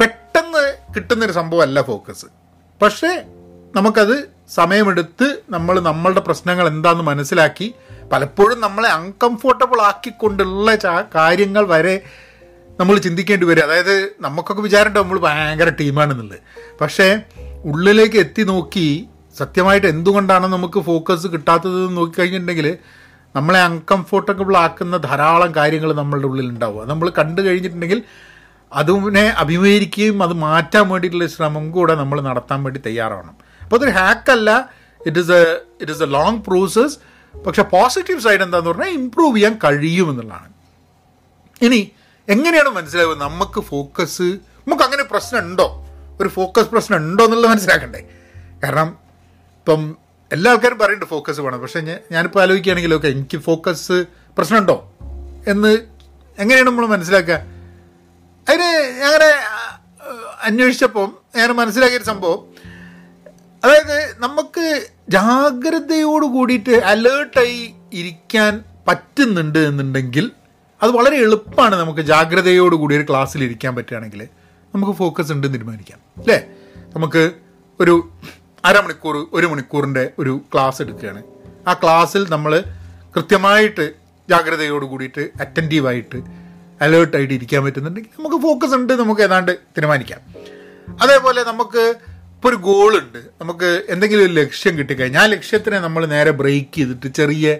പെട്ടെന്ന് 0.00 0.64
കിട്ടുന്നൊരു 0.96 1.32
സംഭവമല്ല 1.32 1.82
ഫോക്കസ് 1.82 2.26
പക്ഷേ 2.82 3.10
നമുക്കത് 3.76 4.16
സമയമെടുത്ത് 4.54 5.26
നമ്മൾ 5.50 5.80
നമ്മളുടെ 5.80 6.20
പ്രശ്നങ്ങൾ 6.20 6.66
എന്താണെന്ന് 6.68 7.04
മനസ്സിലാക്കി 7.04 7.74
പലപ്പോഴും 8.12 8.60
നമ്മളെ 8.60 8.88
അൺകംഫോർട്ടബിൾ 8.88 9.80
ആക്കിക്കൊണ്ടുള്ള 9.80 10.74
കാര്യങ്ങൾ 11.14 11.66
വരെ 11.66 11.94
നമ്മൾ 12.80 12.98
ചിന്തിക്കേണ്ടി 12.98 13.46
വരും. 13.46 13.62
അതായത് 13.62 13.94
നമുക്കൊക്കെ 14.20 14.62
വിചാരമുണ്ടാവും 14.62 15.06
നമ്മൾ 15.06 15.20
ഭയങ്കര 15.20 15.68
ടീമാണെന്നുള്ളത്. 15.80 16.38
പക്ഷേ 16.80 17.06
ഉള്ളിലേക്ക് 17.70 18.16
എത്തി 18.16 18.42
നോക്കി 18.42 19.08
സത്യമായിട്ട് 19.38 19.86
എന്തുകൊണ്ടാണ് 19.86 20.46
നമുക്ക് 20.46 20.78
ഫോക്കസ് 20.80 21.26
കിട്ടാത്തത് 21.26 21.78
എന്ന് 21.80 21.96
നോക്കിക്കഴിഞ്ഞിട്ടുണ്ടെങ്കിൽ 21.96 22.78
നമ്മളെ 23.36 23.60
അൺകംഫോർട്ടബിൾ 23.60 24.56
ആക്കുന്ന 24.56 24.96
ധാരാളം 24.96 25.54
കാര്യങ്ങൾ 25.54 25.90
നമ്മളുടെ 25.92 26.26
ഉള്ളിൽ 26.26 26.46
ഉണ്ടാവുക 26.50 26.84
നമ്മൾ 26.84 27.06
കണ്ടു 27.18 27.40
കഴിഞ്ഞിട്ടുണ്ടെങ്കിൽ 27.42 28.02
അതിനെ 28.72 29.24
അഭിമുഖീകരിക്കുകയും 29.42 30.22
അത് 30.22 30.32
മാറ്റാൻ 30.32 30.88
വേണ്ടിയിട്ടുള്ള 30.88 31.26
ശ്രമം 31.26 31.70
കൂടെ 31.70 31.94
നമ്മൾ 31.94 32.20
നടത്താൻ 32.20 32.64
വേണ്ടി 32.64 32.80
തയ്യാറാവണം. 32.86 33.34
അപ്പോൾ 33.62 33.76
അതൊരു 33.76 33.90
ഹാക്കല്ല 33.90 34.50
it 35.00 35.18
is 35.18 35.32
a 35.32 35.42
it 35.82 35.92
is 35.92 36.02
a 36.02 36.06
long 36.06 36.40
process 36.48 36.96
പക്ഷെ 37.46 37.62
പോസിറ്റീവ് 37.62 38.20
സൈഡ് 38.20 38.42
എന്താന്ന് 38.46 38.70
പറഞ്ഞാൽ 38.70 38.88
ഇമ്പ്രൂവ് 38.88 39.36
ചെയ്യാൻ 39.36 39.58
കഴിയുമെന്നുള്ളതാണ് 39.64 40.52
ഇനി 41.62 41.80
എങ്ങനെയാണ് 42.28 42.68
മനസ്സിലാവുക 42.68 43.18
നമുക്ക് 43.18 43.60
ഫോക്കസ് 43.60 44.22
നമുക്ക് 44.22 44.82
അങ്ങനെ 44.82 45.02
പ്രശ്നം 45.02 45.40
ഉണ്ടോ 45.40 45.86
ഒരു 46.20 46.28
ഫോക്കസ് 46.28 46.66
പ്രശ്നം 46.66 46.96
ഉണ്ടോ 46.96 47.24
എന്നുള്ളത് 47.24 47.50
മനസ്സിലാക്കണ്ടേ? 47.50 48.08
കാരണം 48.64 48.98
ഇപ്പം 49.58 49.96
എല്ലാ 50.32 50.52
ആൾക്കാരും 50.52 50.78
പറയുന്നുണ്ട് 50.78 51.06
ഫോക്കസ് 51.06 51.40
വേണം. 51.40 51.60
പക്ഷെ 51.60 52.00
ഞാനിപ്പോൾ 52.12 52.42
ആലോചിക്കുകയാണെങ്കിൽ 52.42 52.94
ഓക്കെ 52.94 53.08
എനിക്ക് 53.08 53.38
ഫോക്കസ് 53.38 53.92
പ്രശ്നമുണ്ടോ? 54.38 54.92
എന്ന് 55.48 55.78
എങ്ങനെയാണ് 56.38 56.66
നമ്മൾ 56.66 56.86
മനസ്സിലാക്കുക? 56.86 57.34
അതിന് 58.48 59.02
അങ്ങനെ 59.04 59.30
അന്വേഷിച്ചപ്പം 60.42 61.12
ഞാൻ 61.36 61.52
മനസ്സിലാക്കിയൊരു 61.52 62.04
സംഭവം. 62.04 62.46
അതായത് 63.64 64.16
നമുക്ക് 64.18 64.86
ജാഗ്രതയോട് 65.08 66.26
കൂടിയിട്ട് 66.26 66.70
അലേർട്ടായി 66.70 67.74
ഇരിക്കാൻ 67.92 68.64
പറ്റുന്നുണ്ട് 68.88 69.58
എന്നുണ്ടെങ്കിൽ 69.58 70.30
അത് 70.82 70.90
വളരെ 70.90 71.16
എളുപ്പമാണ് 71.16 71.76
നമുക്ക് 71.76 72.00
ജാഗ്രതയോട് 72.00 72.76
കൂടി 72.76 72.96
ഒരു 72.96 73.02
ക്ലാസ്സിൽ 73.02 73.44
ഇരിക്കാൻ 73.44 73.74
പറ്റുകയാണെങ്കിൽ 73.76 74.28
നമുക്ക് 74.74 74.92
ഫോക്കസ് 74.92 75.32
ഉണ്ട് 75.32 75.46
തീരുമാനിക്കാം. 75.52 75.98
അല്ലേ? 76.18 76.48
നമുക്ക് 76.96 77.30
ഒരു 77.80 78.10
അരമണിക്കൂർ 78.64 79.26
ഒരു 79.32 79.46
മണിക്കൂറിന്റെ 79.46 80.10
ഒരു 80.18 80.40
ക്ലാസ് 80.54 80.82
എടുക്കുകയാണ്. 80.82 81.22
ആ 81.68 81.72
ക്ലാസ്സിൽ 81.72 82.26
നമ്മൾ 82.28 82.64
കൃത്യമായിട്ട് 83.16 83.92
ജാഗ്രതയോട് 84.30 84.84
കൂടിയിട്ട് 84.84 85.30
അറ്റന്റീവായിട്ട് 85.40 86.18
അലേർട്ടായിട്ട് 86.80 87.34
ഇരിക്കാൻ 87.34 87.64
പറ്റുന്നുണ്ടെങ്കിൽ 87.64 88.10
നമുക്ക് 88.18 88.42
ഫോക്കസ് 88.42 88.74
ഉണ്ട് 88.74 88.92
നമുക്ക് 88.92 89.20
ഏതാണ്ട് 89.20 89.52
തീരുമാനിക്കാം. 89.52 90.20
അതേപോലെ 91.02 91.42
നമുക്ക് 91.42 91.94
ഇപ്പോൾ 92.34 92.48
ഒരു 92.48 92.56
ഗോളുണ്ട് 92.56 93.18
നമുക്ക് 93.40 93.82
എന്തെങ്കിലും 93.88 94.24
ഒരു 94.24 94.32
ലക്ഷ്യം 94.32 94.78
കിട്ടിക്കഴിഞ്ഞാൽ 94.78 95.22
ആ 95.22 95.26
ലക്ഷ്യത്തിനെ 95.26 95.78
നമ്മൾ 95.78 96.06
നേരെ 96.06 96.30
ബ്രേക്ക് 96.30 96.72
ചെയ്തിട്ട് 96.74 97.06
ചെറിയ 97.14 97.56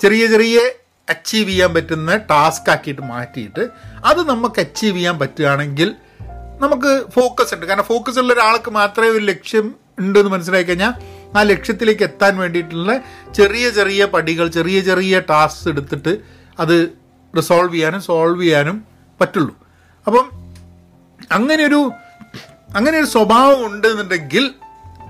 ചെറിയ 0.00 0.26
ചെറിയ 0.26 0.58
അച്ചീവ് 1.08 1.48
ചെയ്യാൻ 1.48 1.74
പറ്റുന്ന 1.74 2.16
ടാസ്ക് 2.16 2.70
ആക്കിയിട്ട് 2.70 3.02
മാറ്റിയിട്ട് 3.02 3.68
അത് 4.04 4.28
നമുക്ക് 4.28 4.60
അച്ചീവ് 4.60 4.96
ചെയ്യാൻ 4.96 5.18
പറ്റുകയാണെങ്കിൽ 5.18 5.94
നമുക്ക് 6.60 7.10
ഫോക്കസ് 7.10 7.54
ഉണ്ട്. 7.54 7.66
കാരണം 7.66 7.84
ഫോക്കസ് 7.84 8.18
ഉള്ള 8.18 8.32
ഒരാൾക്ക് 8.32 8.70
മാത്രമേ 8.70 9.08
ഒരു 9.08 9.24
ലക്ഷ്യം 9.24 9.74
ഉണ്ടെന്ന് 9.98 10.30
മനസ്സിലാക്കി 10.30 10.68
കഴിഞ്ഞാൽ 10.68 10.92
ആ 11.38 11.42
ലക്ഷ്യത്തിലേക്ക് 11.42 12.02
എത്താൻ 12.02 12.36
വേണ്ടിയിട്ടുള്ള 12.38 13.00
ചെറിയ 13.34 13.70
ചെറിയ 13.70 14.04
പടികൾ 14.04 14.48
ചെറിയ 14.48 14.80
ചെറിയ 14.80 15.20
ടാസ്ക് 15.30 15.68
എടുത്തിട്ട് 15.68 16.18
അത് 16.60 16.92
റിസോൾവ് 17.36 17.74
ചെയ്യാനും 17.74 18.02
സോൾവ് 18.02 18.42
ചെയ്യാനും 18.42 18.84
പറ്റുള്ളൂ. 19.20 19.54
അപ്പം 20.06 20.26
അങ്ങനെയൊരു 21.32 21.90
അങ്ങനെ 22.76 22.98
ഒരു 22.98 23.06
സ്വഭാവം 23.06 23.66
ഉണ്ട് 23.66 23.86
എന്നുണ്ടെങ്കിൽ 23.86 24.54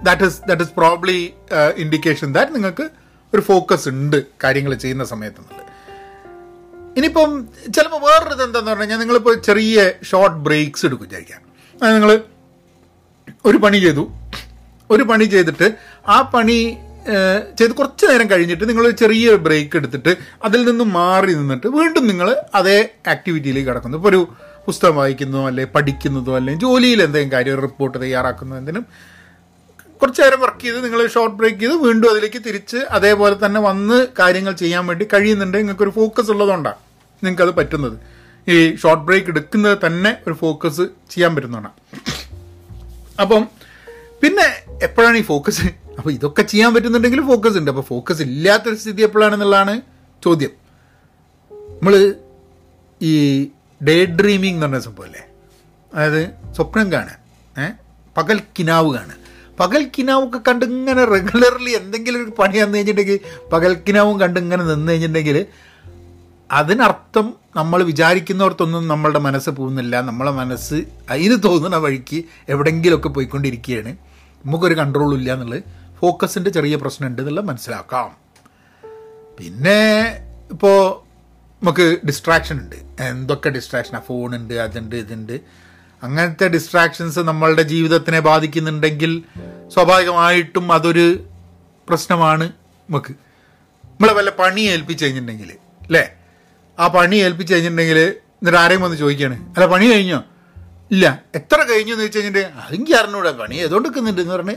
that 0.03 0.23
is 0.23 0.41
that 0.49 0.63
is 0.63 0.71
probably 0.71 1.35
indication 1.77 2.33
that 2.33 2.55
നിങ്ങൾക്ക് 2.55 2.91
ഒരു 3.35 3.41
ഫോക്കസ് 3.41 3.89
ഉണ്ട് 3.89 4.25
കാര്യങ്ങൾ 4.45 4.75
ചെയ്യുന്ന 4.75 5.05
സമയത്ത്. 5.05 5.68
ഇനിയിപ്പം 6.99 7.49
ചിലപ്പോൾ 7.75 8.01
വേറൊരു 8.07 8.35
എന്താന്ന് 8.43 8.71
പറഞ്ഞു 8.71 8.83
കഴിഞ്ഞാൽ 8.83 8.99
നിങ്ങളിപ്പോൾ 8.99 9.35
ചെറിയ 9.49 9.93
ഷോർട്ട് 10.11 10.37
ബ്രേക്സ് 10.37 10.87
എടുക്കും 10.87 11.07
വിചാരിക്കാം. 11.09 11.41
അത് 11.83 11.95
നിങ്ങൾ 11.95 12.21
ഒരു 13.47 13.59
പണി 13.65 13.79
ചെയ്തു. 13.79 14.05
ഒരു 14.91 15.03
പണി 15.03 15.25
ചെയ്തിട്ട് 15.25 15.67
ആ 16.09 16.23
പണി 16.35 16.77
ചെയ്ത് 17.59 17.73
കുറച്ച് 17.73 18.07
നേരം 18.07 18.31
കഴിഞ്ഞിട്ട് 18.31 18.69
നിങ്ങൾ 18.69 18.91
ചെറിയ 18.91 19.35
ബ്രേക്ക് 19.35 19.77
എടുത്തിട്ട് 19.77 20.17
അതിൽ 20.45 20.71
നിന്നും 20.71 20.93
മാറി 20.93 21.35
നിന്നിട്ട് 21.35 21.67
വീണ്ടും 21.67 22.07
നിങ്ങൾ 22.07 22.37
അതേ 22.55 22.89
ആക്ടിവിറ്റിയിലേക്ക് 23.09 23.69
കിടക്കുന്നു. 23.69 23.99
ഇപ്പോൾ 23.99 24.09
ഒരു 24.09 24.29
പുസ്തകം 24.67 24.97
വായിക്കുന്നതോ 24.97 25.47
അല്ലെങ്കിൽ 25.47 25.73
പഠിക്കുന്നതോ 25.75 26.37
അല്ലെങ്കിൽ 26.37 26.63
ജോലിയിൽ 26.67 27.03
എന്തെങ്കിലും 27.03 27.33
കാര്യം 27.33 27.61
റിപ്പോർട്ട് 27.61 27.99
തയ്യാറാക്കുന്നതോ 28.03 28.59
എന്തിനും 28.59 28.87
കുറച്ച് 30.03 30.23
നേരം 30.23 30.41
വർക്ക് 30.41 30.61
ചെയ്ത് 30.61 30.85
നിങ്ങൾ 30.85 31.07
ഷോർട്ട് 31.07 31.37
ബ്രേക്ക് 31.37 31.61
ചെയ്ത് 31.61 31.75
വീണ്ടും 31.75 32.11
അതിലേക്ക് 32.11 32.43
തിരിച്ച് 32.47 32.77
അതേപോലെ 32.77 33.47
തന്നെ 33.47 33.61
വന്ന് 33.61 34.07
കാര്യങ്ങൾ 34.19 34.53
ചെയ്യാൻ 34.53 34.87
വേണ്ടി 34.87 35.07
കഴിയുന്നുണ്ട്. 35.15 35.59
നിങ്ങൾക്കൊരു 35.59 35.91
ഫോക്കസ് 35.91 36.31
ഉള്ളതുകൊണ്ടാണ്. 36.31 36.88
നിങ്ങൾക്കത് 37.25 37.55
പറ്റുന്നത്. 37.55 37.97
ഈ 38.49 38.77
ഷോർട്ട് 38.77 39.05
ബ്രേക്ക് 39.05 39.29
എടുക്കുന്നത് 39.29 39.79
തന്നെ 39.87 40.17
ഒരു 40.27 40.35
ഫോക്കസ് 40.35 40.85
ചെയ്യാൻ 41.11 41.35
പറ്റുന്നതാണ്. 41.35 41.71
അപ്പം 43.21 43.49
പിന്നെ 44.23 44.47
എപ്പോഴാണ് 44.83 45.17
ഈ 45.17 45.23
ഫോക്കസ് 45.23 45.67
അപ്പോൾ 45.99 46.11
ഇതൊക്കെ 46.11 46.43
ചെയ്യാൻ 46.43 46.75
പറ്റുന്നുണ്ടെങ്കിൽ 46.75 47.21
ഫോക്കസ് 47.23 47.59
ഉണ്ട്. 47.59 47.71
അപ്പോൾ 47.71 47.83
ഫോക്കസ് 47.83 48.23
ഇല്ലാത്തൊരു 48.23 48.75
സ്ഥിതി 48.75 49.03
എപ്പോഴാണെന്നുള്ളതാണ് 49.03 49.81
ചോദ്യം. 50.25 50.51
നമ്മൾ 51.51 52.15
ഈ 53.03 53.13
ഡേ 53.81 54.05
ഡ്രീമിംഗ് 54.05 54.55
എന്ന് 54.55 54.67
പറഞ്ഞ 54.67 54.79
സംഭവമല്ലേ 54.79 55.23
അതായത് 55.95 56.31
സ്വപ്നം 56.57 56.93
കാണുക 56.93 57.17
ഏഹ് 57.63 57.73
പകൽ 58.17 58.41
കിനാവ് 58.59 58.95
കാണുക 58.95 59.17
പകൽ 59.61 59.91
കിനാവൊക്കെ 59.99 60.39
കണ്ട് 60.49 60.65
ഇങ്ങനെ 60.65 61.05
റെഗുലർലി 61.05 61.71
എന്തെങ്കിലും 61.71 62.25
ഒരു 62.25 62.31
പണി 62.39 62.59
വന്നു 62.59 62.77
കഴിഞ്ഞിട്ടുണ്ടെങ്കിൽ 62.77 63.21
പകൽ 63.53 63.75
കിനാവും 63.89 64.21
കണ്ട് 64.21 64.41
ഇങ്ങനെ 64.41 64.65
നിന്ന് 64.65 64.93
കഴിഞ്ഞിട്ടുണ്ടെങ്കിൽ 64.93 65.47
അതിനർത്ഥം 66.51 67.35
നമ്മൾ 67.57 67.83
വിചാരിക്കുന്നവർക്കൊന്നും 67.83 68.89
നമ്മളുടെ 68.89 69.19
മനസ്സ് 69.19 69.51
പോകുന്നില്ല. 69.51 70.01
നമ്മളെ 70.01 70.31
മനസ്സ് 70.31 70.75
അതിന് 71.11 71.43
തോന്നുന്ന 71.45 71.77
വഴിക്ക് 71.77 72.25
എവിടെയെങ്കിലുമൊക്കെ 72.49 73.09
പോയിക്കൊണ്ടിരിക്കുകയാണ്. 73.09 73.97
നമുക്കൊരു 74.47 74.75
കൺട്രോളും 74.75 75.17
ഇല്ല 75.17 75.33
എന്നുള്ളത്. 75.33 75.63
ഫോക്കസിന്റെ 75.99 76.51
ചെറിയ 76.51 76.77
പ്രശ്നമുണ്ട് 76.77 77.23
എന്നുള്ളത് 77.23 77.45
മനസ്സിലാക്കാം. 77.45 78.11
പിന്നെ 79.39 80.19
ഇപ്പോൾ 80.51 81.09
നമുക്ക് 81.65 82.07
ഡിസ്ട്രാക്ഷൻ 82.07 82.59
ഉണ്ട്. 82.59 82.77
എന്തൊക്കെ 83.01 83.49
ഡിസ്ട്രാക്ഷനാണ് 83.49 84.05
ഫോണുണ്ട് 84.05 84.55
അതുണ്ട് 84.55 84.97
ഇതുണ്ട്. 84.97 85.41
അങ്ങനത്തെ 86.03 86.49
ഡിസ്ട്രാക്ഷൻസ് 86.49 87.19
നമ്മളുടെ 87.19 87.63
ജീവിതത്തിനെ 87.63 88.21
ബാധിക്കുന്നുണ്ടെങ്കിൽ 88.21 89.23
സ്വാഭാവികമായിട്ടും 89.69 90.73
അതൊരു 90.73 91.27
പ്രശ്നമാണ് 91.89 92.45
നമുക്ക്. 92.45 93.13
നമ്മളെ 93.85 94.13
വല്ല 94.13 94.31
പണി 94.31 94.61
ഏൽപ്പിച്ച് 94.61 95.05
കഴിഞ്ഞിട്ടുണ്ടെങ്കിൽ 95.05 95.53
അല്ലേ? 95.83 96.11
ആ 96.79 96.87
പണി 96.87 97.17
ഏൽപ്പിച്ച് 97.17 97.55
കഴിഞ്ഞിട്ടുണ്ടെങ്കിൽ 97.55 97.99
എന്നിട്ട് 97.99 98.59
ആരെയും 98.59 98.83
വന്ന് 98.83 98.97
ചോദിക്കുകയാണ് 98.97 99.37
അല്ല 99.55 99.67
പണി 99.67 99.87
കഴിഞ്ഞോ? 99.93 100.23
ഇല്ല. 100.91 101.23
എത്ര 101.35 101.63
കഴിഞ്ഞു 101.63 101.93
എന്ന് 101.93 102.05
വെച്ച് 102.05 102.19
കഴിഞ്ഞിട്ട് 102.19 102.39
അതെങ്കിൽ 102.39 102.97
അറിഞ്ഞൂടെ. 102.97 103.33
പണി 103.33 103.55
ഏതോണ്ടെക്കുന്നുണ്ട് 103.55 104.21
എന്ന് 104.21 104.35
പറഞ്ഞ് 104.35 104.57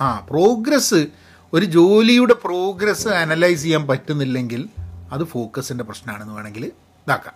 ആ 0.00 0.26
പ്രോഗ്രസ് 0.30 1.06
ഒരു 1.52 1.64
ജോലിയുടെ 1.64 2.34
പ്രോഗ്രസ് 2.34 3.08
അനലൈസ് 3.08 3.62
ചെയ്യാൻ 3.62 3.86
പറ്റുന്നില്ലെങ്കിൽ 3.86 4.68
അത് 5.12 5.24
ഫോക്കസിന്റെ 5.24 5.84
പ്രശ്നമാണെന്ന് 5.84 6.34
വേണമെങ്കിൽ 6.34 6.64
ഇതാക്കാം. 6.64 7.34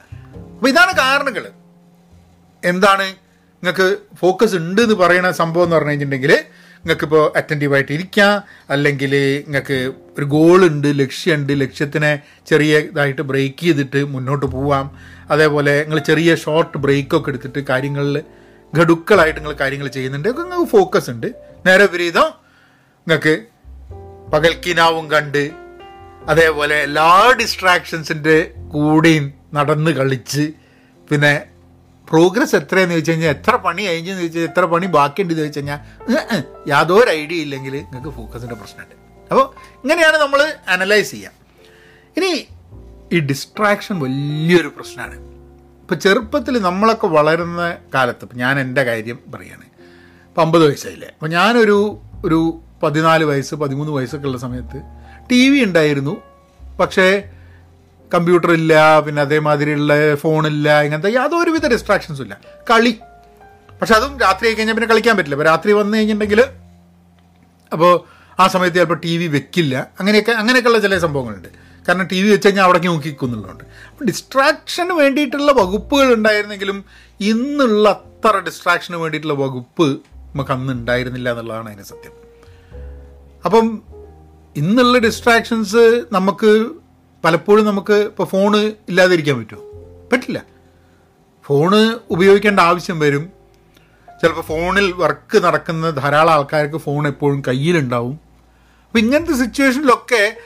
അപ്പോൾ 0.54 0.68
ഇതാണ് 0.68 0.92
കാരണങ്ങൾ 0.96 1.50
എന്താണ്? 2.64 3.06
നിങ്ങൾക്ക് 3.62 3.96
ഫോക്കസ് 4.16 4.56
ഉണ്ട് 4.56 4.80
എന്ന് 4.80 4.94
പറയുന്ന 4.94 5.30
സംഭവം 5.32 5.64
എന്ന് 5.64 5.76
പറഞ്ഞു 5.76 5.90
കഴിഞ്ഞിട്ടുണ്ടെങ്കിൽ 5.90 6.44
നിങ്ങൾക്ക് 6.84 7.04
ഇപ്പോൾ 7.04 7.32
അറ്റന്റീവായിട്ട് 7.36 7.92
ഇരിക്കാം. 7.92 8.42
അല്ലെങ്കിൽ 8.70 9.10
നിങ്ങൾക്ക് 9.46 9.92
ഒരു 10.18 10.24
ഗോളുണ്ട് 10.24 10.98
ലക്ഷ്യമുണ്ട് 10.98 11.60
ലക്ഷ്യത്തിനെ 11.60 12.18
ചെറിയ 12.46 12.78
ഇതായിട്ട് 12.78 13.22
ബ്രേക്ക് 13.22 13.60
ചെയ്തിട്ട് 13.60 14.04
മുന്നോട്ട് 14.04 14.46
പോവാം. 14.46 14.98
അതേപോലെ 15.30 15.82
നിങ്ങൾ 15.82 15.98
ചെറിയ 15.98 16.36
ഷോർട്ട് 16.36 16.78
ബ്രേക്കൊക്കെ 16.78 17.30
എടുത്തിട്ട് 17.30 17.58
കാര്യങ്ങളിൽ 17.58 18.22
ഘടുക്കളായിട്ട് 18.78 19.40
നിങ്ങൾ 19.40 19.52
കാര്യങ്ങൾ 19.52 19.88
ചെയ്യുന്നുണ്ട്. 19.88 20.28
നിങ്ങൾക്ക് 20.28 20.70
ഫോക്കസ് 20.70 21.10
ഉണ്ട്. 21.10 21.26
നേരെ 21.66 21.82
വിപരീതം 21.82 22.30
നിങ്ങൾക്ക് 23.08 23.44
പകൽക്കിനാവും 24.32 25.10
കണ്ട് 25.10 25.50
അതേപോലെ 26.28 26.76
എല്ലാ 26.76 27.34
ഡിസ്ട്രാക്ഷൻസിന്റെ 27.40 28.50
കൂടെയും 28.68 29.32
നടന്ന് 29.54 29.90
കളിച്ച് 29.90 30.52
പിന്നെ 31.10 31.53
പ്രോഗ്രസ് 32.08 32.56
എത്രയെന്ന് 32.56 32.94
ചോദിച്ചു 32.94 33.10
കഴിഞ്ഞാൽ 33.10 33.30
എത്ര 33.30 33.56
പണി 33.56 33.82
കഴിഞ്ഞെന്ന് 33.86 34.22
ചോദിച്ചാൽ 34.22 34.42
എത്ര 34.42 34.64
പണി 34.64 34.86
ബാക്കിയുണ്ടെന്ന് 34.86 35.42
ചോദിച്ചു 35.42 35.58
കഴിഞ്ഞാൽ 35.58 36.42
യാതൊരു 36.68 37.10
ഐഡിയ 37.10 37.36
ഇല്ലെങ്കിൽ 37.36 37.74
നിങ്ങൾക്ക് 37.74 38.16
ഫോക്കസിന്റെ 38.16 38.54
പ്രശ്നമുണ്ട്. 38.54 38.94
അപ്പോൾ 39.30 39.44
ഇങ്ങനെയാണ് 39.74 40.16
നമ്മൾ 40.16 40.54
അനലൈസ് 40.68 41.10
ചെയ്യുക 41.10 41.30
ഇനി 42.16 42.46
ഈ 43.12 43.20
ഡിസ്ട്രാക്ഷൻ 43.20 44.00
വലിയൊരു 44.00 44.68
പ്രശ്നമാണ്. 44.68 45.16
ഇപ്പോൾ 45.80 45.94
ചെറുപ്പത്തിൽ 45.94 46.58
നമ്മളൊക്കെ 46.58 47.06
വളരുന്ന 47.06 47.76
കാലത്ത് 47.94 48.22
ഇപ്പം 48.22 48.38
ഞാൻ 48.38 48.60
എന്റെ 48.60 48.82
കാര്യം 48.82 49.18
പറയുകയാണ് 49.34 49.66
ഇപ്പം 50.28 50.42
അമ്പത് 50.42 50.68
വയസ്സായില്ലേ? 50.68 51.08
അപ്പോൾ 51.08 51.30
ഞാനൊരു 51.30 52.00
ഒരു 52.24 52.60
പതിനാല് 52.82 53.24
വയസ്സ് 53.24 53.54
പതിമൂന്ന് 53.54 53.92
വയസ്സൊക്കെ 53.92 54.26
ഉള്ള 54.26 54.38
സമയത്ത് 54.38 54.78
ടി 55.30 55.50
വി 55.50 55.64
ഉണ്ടായിരുന്നു. 55.64 56.14
പക്ഷേ 56.80 57.30
കമ്പ്യൂട്ടർ 58.14 58.52
ഇല്ല 58.52 59.00
പിന്നെ 59.00 59.22
അതേമാതിരിയുള്ള 59.22 60.14
ഫോണില്ല 60.14 60.80
ഇങ്ങനത്തെ 60.80 61.12
യാതൊരുവിധ 61.12 61.66
ഡിസ്ട്രാക്ഷൻസും 61.66 62.22
ഇല്ല. 62.22 62.40
കളി. 62.70 62.98
പക്ഷെ 63.80 63.94
അതും 63.94 64.20
രാത്രി 64.20 64.46
ആയി 64.46 64.54
കഴിഞ്ഞാൽ 64.54 64.74
പിന്നെ 64.74 64.88
കളിക്കാൻ 64.88 65.16
പറ്റില്ല. 65.16 65.34
അപ്പോൾ 65.34 65.44
രാത്രി 65.44 65.72
വന്നു 65.72 65.98
കഴിഞ്ഞിട്ടുണ്ടെങ്കിൽ 65.98 66.44
അപ്പോൾ 67.72 68.04
ആ 68.38 68.48
സമയത്ത് 68.48 68.76
ചിലപ്പോൾ 68.76 69.00
ടി 69.04 69.16
വി 69.16 69.26
വെക്കില്ല. 69.26 69.86
അങ്ങനെയൊക്കെ 70.00 70.32
അങ്ങനെയൊക്കെയുള്ള 70.32 70.78
ചില 70.78 70.98
സംഭവങ്ങളുണ്ട്. 70.98 71.48
കാരണം 71.88 72.08
ടി 72.12 72.22
വി 72.22 72.30
വെച്ച് 72.30 72.46
കഴിഞ്ഞാൽ 72.46 72.64
അവിടേക്ക് 72.64 72.86
നോക്കിക്കുന്നുള്ളതുകൊണ്ട് 72.86 73.64
അപ്പം 73.64 74.06
ഡിസ്ട്രാക്ഷന് 74.06 74.90
വേണ്ടിയിട്ടുള്ള 74.90 75.52
വകുപ്പുകൾ 75.52 76.14
ഉണ്ടായിരുന്നെങ്കിലും 76.14 76.84
ഇന്നുള്ള 77.20 77.88
അത്ര 77.88 78.38
ഡിസ്ട്രാക്ഷന് 78.38 78.96
വേണ്ടിയിട്ടുള്ള 78.96 79.34
വകുപ്പ് 79.34 79.82
നമുക്ക് 79.82 80.50
അന്ന് 80.50 80.72
ഉണ്ടായിരുന്നില്ല 80.72 81.30
എന്നുള്ളതാണ് 81.30 81.68
അതിന് 81.68 81.82
സത്യം. 81.82 82.12
അപ്പം 83.44 83.82
ഇന്നുള്ള 84.56 84.98
ഡിസ്ട്രാക്ഷൻസ് 84.98 86.04
നമുക്ക് 86.12 86.70
പലപ്പോഴും 87.24 87.66
നമുക്ക് 87.66 87.92
ഇപ്പോൾ 87.92 88.24
ഫോണ് 88.24 88.56
ഇല്ലാതിരിക്കാൻ 88.56 89.38
പറ്റുമോ? 89.38 89.62
പറ്റില്ല. 90.12 90.42
ഫോണ് 91.44 91.98
ഉപയോഗിക്കേണ്ട 92.10 92.60
ആവശ്യം 92.60 92.98
വരും. 92.98 93.32
ചിലപ്പോൾ 94.22 94.42
ഫോണിൽ 94.42 94.92
വർക്ക് 94.92 95.38
നടക്കുന്ന 95.38 95.90
ധാരാളം 95.90 96.32
ആൾക്കാർക്ക് 96.32 96.76
ഫോൺ 96.76 97.06
എപ്പോഴും 97.06 97.42
കയ്യിലുണ്ടാവും. 97.48 98.20
അപ്പം 98.86 98.98
ഇങ്ങനത്തെ 98.98 99.32
സിറ്റുവേഷനിലൊക്കെ 99.32 100.36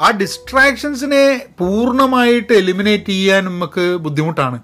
ആ 0.00 0.10
ഡിസ്ട്രാക്ഷൻസിനെ 0.10 1.46
പൂർണമായിട്ട് 1.58 2.52
എലിമിനേറ്റ് 2.52 3.04
ചെയ്യാൻ 3.04 3.44
നമുക്ക് 3.44 3.96
ബുദ്ധിമുട്ടാണ്. 3.96 4.62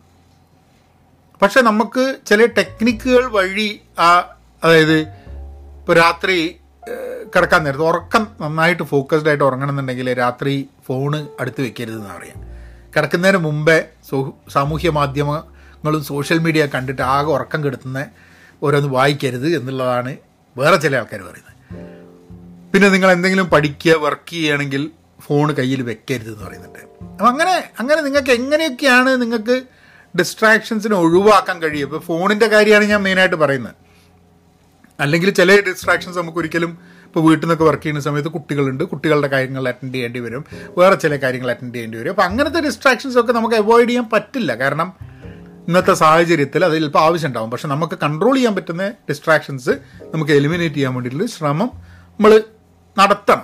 പക്ഷെ 1.42 1.60
നമുക്ക് 1.60 2.16
ചില 2.26 2.46
ടെക്നിക്കുകൾ 2.46 3.26
വഴി 3.26 3.80
ആ 3.98 4.36
അതായത് 4.64 5.00
ഇപ്പോൾ 5.00 5.96
രാത്രി 5.96 6.56
കിടക്കാൻ 7.34 7.64
നേരത്ത് 7.64 7.84
ഉറക്കം 7.84 8.26
നന്നായിട്ട് 8.40 8.82
ഫോക്കസ്ഡ് 8.82 9.28
ആയിട്ട് 9.28 9.44
ഉറങ്ങണമെന്നുണ്ടെങ്കിൽ 9.44 10.12
രാത്രി 10.12 10.68
ഫോണ് 10.86 11.28
അടുത്ത് 11.40 11.62
വെക്കരുത് 11.62 11.94
എന്ന് 11.94 12.14
പറയാം. 12.14 12.38
കിടക്കുന്നതിന് 12.96 13.38
മുമ്പേ 13.38 13.84
സാമൂഹ്യ 14.48 14.90
മാധ്യമങ്ങളും 14.90 16.04
സോഷ്യൽ 16.04 16.38
മീഡിയ 16.38 16.66
കണ്ടിട്ട് 16.66 17.02
ആകെ 17.02 17.26
ഉറക്കം 17.26 17.64
കെടുത്തുന്ന 17.64 18.06
ഓരോന്ന് 18.62 18.88
വായിക്കരുത് 18.88 19.56
എന്നുള്ളതാണ് 19.56 20.16
വേറെ 20.58 20.76
ചില 20.76 20.96
ആൾക്കാർ 20.96 21.20
പറയുന്നത്. 21.22 21.54
പിന്നെ 22.72 22.88
നിങ്ങൾ 22.88 23.12
എന്തെങ്കിലും 23.12 23.50
പഠിക്കുക 23.50 23.96
വർക്ക് 23.96 24.30
ചെയ്യുകയാണെങ്കിൽ 24.30 24.90
ഫോൺ 25.20 25.52
കയ്യിൽ 25.52 25.82
വെക്കരുത് 25.82 26.28
എന്ന് 26.28 26.44
പറയുന്നുണ്ട്. 26.44 26.78
അപ്പം 27.12 27.28
അങ്ങനെ 27.28 27.64
അങ്ങനെ 27.80 28.00
നിങ്ങൾക്ക് 28.00 28.30
എങ്ങനെയൊക്കെയാണ് 28.30 29.22
നിങ്ങൾക്ക് 29.22 29.62
ഡിസ്ട്രാക്ഷൻസിനെ 30.18 30.96
ഒഴിവാക്കാൻ 30.96 31.62
കഴിയും 31.62 31.86
ഇപ്പോൾ 31.86 31.98
ഫോണിന്റെ 31.98 32.46
കാര്യമാണ് 32.46 32.84
ഞാൻ 32.84 33.02
മെയിനായിട്ട് 33.02 33.36
പറയുന്നത്. 33.36 33.83
അല്ലെങ്കിൽ 35.00 35.30
ചില 35.30 35.60
ഡിസ്ട്രാക്ഷൻസ് 35.60 36.18
നമുക്ക് 36.18 36.38
ഒരിക്കലും 36.38 36.78
ഇപ്പോൾ 37.04 37.20
വീട്ടിൽ 37.20 37.46
നിന്നൊക്കെ 37.46 37.64
വർക്ക് 37.64 37.82
ചെയ്യുന്ന 37.82 38.00
സമയത്ത് 38.00 38.28
കുട്ടികളുണ്ട്. 38.28 38.84
കുട്ടികളുടെ 38.84 39.28
കാര്യങ്ങൾ 39.28 39.68
അറ്റൻഡ് 39.68 39.94
ചെയ്യേണ്ടി 39.94 40.20
വരും. 40.20 40.44
വേറെ 40.78 40.94
ചില 40.94 41.16
കാര്യങ്ങൾ 41.16 41.50
അറ്റൻഡ് 41.50 41.74
ചെയ്യേണ്ടി 41.74 41.98
വരും. 41.98 42.10
അപ്പോൾ 42.10 42.22
അങ്ങനത്തെ 42.22 42.60
ഡിസ്ട്രാക്ഷൻസ് 42.60 43.18
ഒക്കെ 43.18 43.32
നമുക്ക് 43.32 43.54
അവോയ്ഡ് 43.54 43.88
ചെയ്യാൻ 43.88 44.10
പറ്റില്ല. 44.12 44.54
കാരണം 44.54 44.94
ഇന്നത്തെ 45.68 45.94
സാഹചര്യത്തിൽ 45.94 46.64
അത് 46.64 46.72
ചിലപ്പോൾ 46.72 46.98
ആവശ്യമുണ്ടാകും 46.98 47.50
പക്ഷെ 47.50 47.68
നമുക്ക് 47.68 47.98
കൺട്രോൾ 48.02 48.34
ചെയ്യാൻ 48.34 48.54
പറ്റുന്ന 48.54 48.88
ഡിസ്ട്രാക്ഷൻസ് 48.88 49.70
നമുക്ക് 50.14 50.32
എലിമിനേറ്റ് 50.32 50.74
ചെയ്യാൻ 50.74 50.94
വേണ്ടിയിട്ടുള്ള 50.94 51.30
ശ്രമം 51.30 51.70
നമ്മൾ 52.10 52.42
നടത്തണം. 52.98 53.42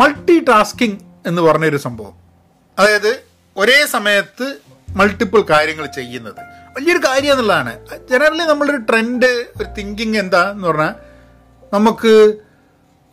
മൾട്ടി 0.00 0.44
ടാസ്കിങ് 0.44 0.96
എന്ന് 1.26 1.42
പറഞ്ഞൊരു 1.42 1.76
സംഭവം. 1.76 2.12
അതായത് 2.78 3.20
ഒരേ 3.56 3.86
സമയത്ത് 3.86 4.56
മൾട്ടിപ്പിൾ 4.90 5.40
കാര്യങ്ങൾ 5.40 5.86
ചെയ്യുന്നത്. 5.86 6.55
വലിയൊരു 6.76 6.98
കാര്യം 6.98 7.32
എന്നുള്ളതാണ്. 7.32 7.72
ജനറലി 8.10 8.44
നമ്മളൊരു 8.48 8.76
ട്രെൻഡ് 8.76 9.26
ഒരു 9.26 9.68
തിങ്കിങ് 9.78 10.16
എന്താന്ന് 10.16 10.68
പറഞ്ഞാൽ 10.68 10.94
നമുക്ക് 11.72 12.12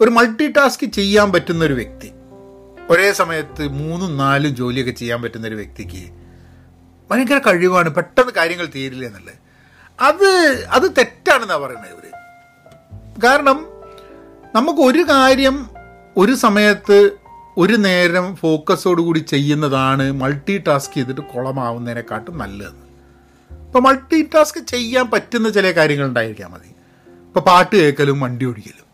ഒരു 0.01 0.09
മൾട്ടി 0.09 0.47
ടാസ്ക് 0.47 0.85
ചെയ്യാൻ 0.85 1.31
പറ്റുന്ന 1.31 1.65
ഒരു 1.65 1.73
വ്യക്തി. 1.73 2.09
ഒരേ 2.89 3.11
സമയത്ത് 3.11 3.67
മൂന്നും 3.67 4.17
നാലും 4.17 4.55
ജോലിയൊക്കെ 4.55 4.91
ചെയ്യാൻ 4.91 5.21
പറ്റുന്ന 5.21 5.47
ഒരു 5.47 5.55
വ്യക്തിക്ക് 5.55 6.03
ഭയങ്കര 7.11 7.37
കഴിവാണ് 7.37 7.89
പെട്ടെന്ന് 7.89 8.33
കാര്യങ്ങൾ 8.33 8.67
തീരില്ല 8.75 9.05
എന്നുള്ളത്. 9.05 9.37
അത് 10.01 10.29
അത് 10.69 10.87
തെറ്റാണെന്നാണ് 10.97 11.61
പറയുന്നത് 11.61 11.91
ഇവർ 11.91 12.05
കാരണം 13.23 13.57
നമുക്ക് 14.55 14.79
ഒരു 14.79 15.03
കാര്യം 15.09 15.69
ഒരു 16.17 16.33
സമയത്ത് 16.35 17.11
ഒരു 17.57 17.73
നേരം 17.73 18.35
ഫോക്കസോടുകൂടി 18.35 19.19
ചെയ്യുന്നതാണ് 19.19 20.11
മൾട്ടി 20.11 20.57
ടാസ്ക് 20.57 20.93
ചെയ്തിട്ട് 20.93 21.21
കുളമാവുന്നതിനെക്കാട്ടും 21.21 22.37
നല്ലതെന്ന്. 22.37 22.82
ഇപ്പോൾ 23.73 23.87
മൾട്ടി 23.87 24.29
ടാസ്ക് 24.35 24.59
ചെയ്യാൻ 24.59 25.11
പറ്റുന്ന 25.11 25.49
ചില 25.49 25.71
കാര്യങ്ങൾ 25.71 26.05
ഉണ്ടായിരിക്കാൻ 26.05 26.51
മതി. 26.51 26.67
ഇപ്പോൾ 27.21 27.39
പാട്ട് 27.39 27.75
കേൾക്കലും 27.75 28.19
വണ്ടി 28.19 28.45
ഓടിക്കലും. 28.45 28.85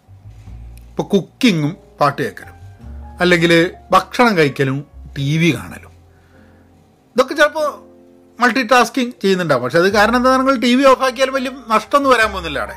ഇപ്പോൾ 0.89 1.03
കുക്കിങ്ങും 1.03 1.77
പാട്ട് 2.01 2.21
കേൾക്കലും. 2.21 2.53
അല്ലെങ്കിൽ 3.19 3.71
ഭക്ഷണം 3.91 4.37
കഴിക്കലും 4.37 4.85
ടി 5.17 5.37
വി 5.37 5.55
കാണലും. 5.55 5.89
ഇതൊക്കെ 7.15 7.33
ചിലപ്പോൾ 7.33 7.79
മൾട്ടി 8.41 8.63
ടാസ്കിങ് 8.63 9.11
ചെയ്യുന്നുണ്ടാവും. 9.21 9.63
പക്ഷെ 9.63 9.77
അത് 9.77 9.93
കാരണം 9.93 10.15
എന്താ 10.15 10.37
നിങ്ങൾ 10.37 10.55
ടി 10.55 10.75
വി 10.75 10.83
ഓഫ് 10.83 11.03
ആക്കിയാൽ 11.03 11.29
വലിയ 11.29 11.51
നഷ്ടമൊന്നും 11.67 12.11
വരാൻ 12.11 12.31
പോകുന്നില്ല 12.31 12.59
അവിടെ. 12.59 12.75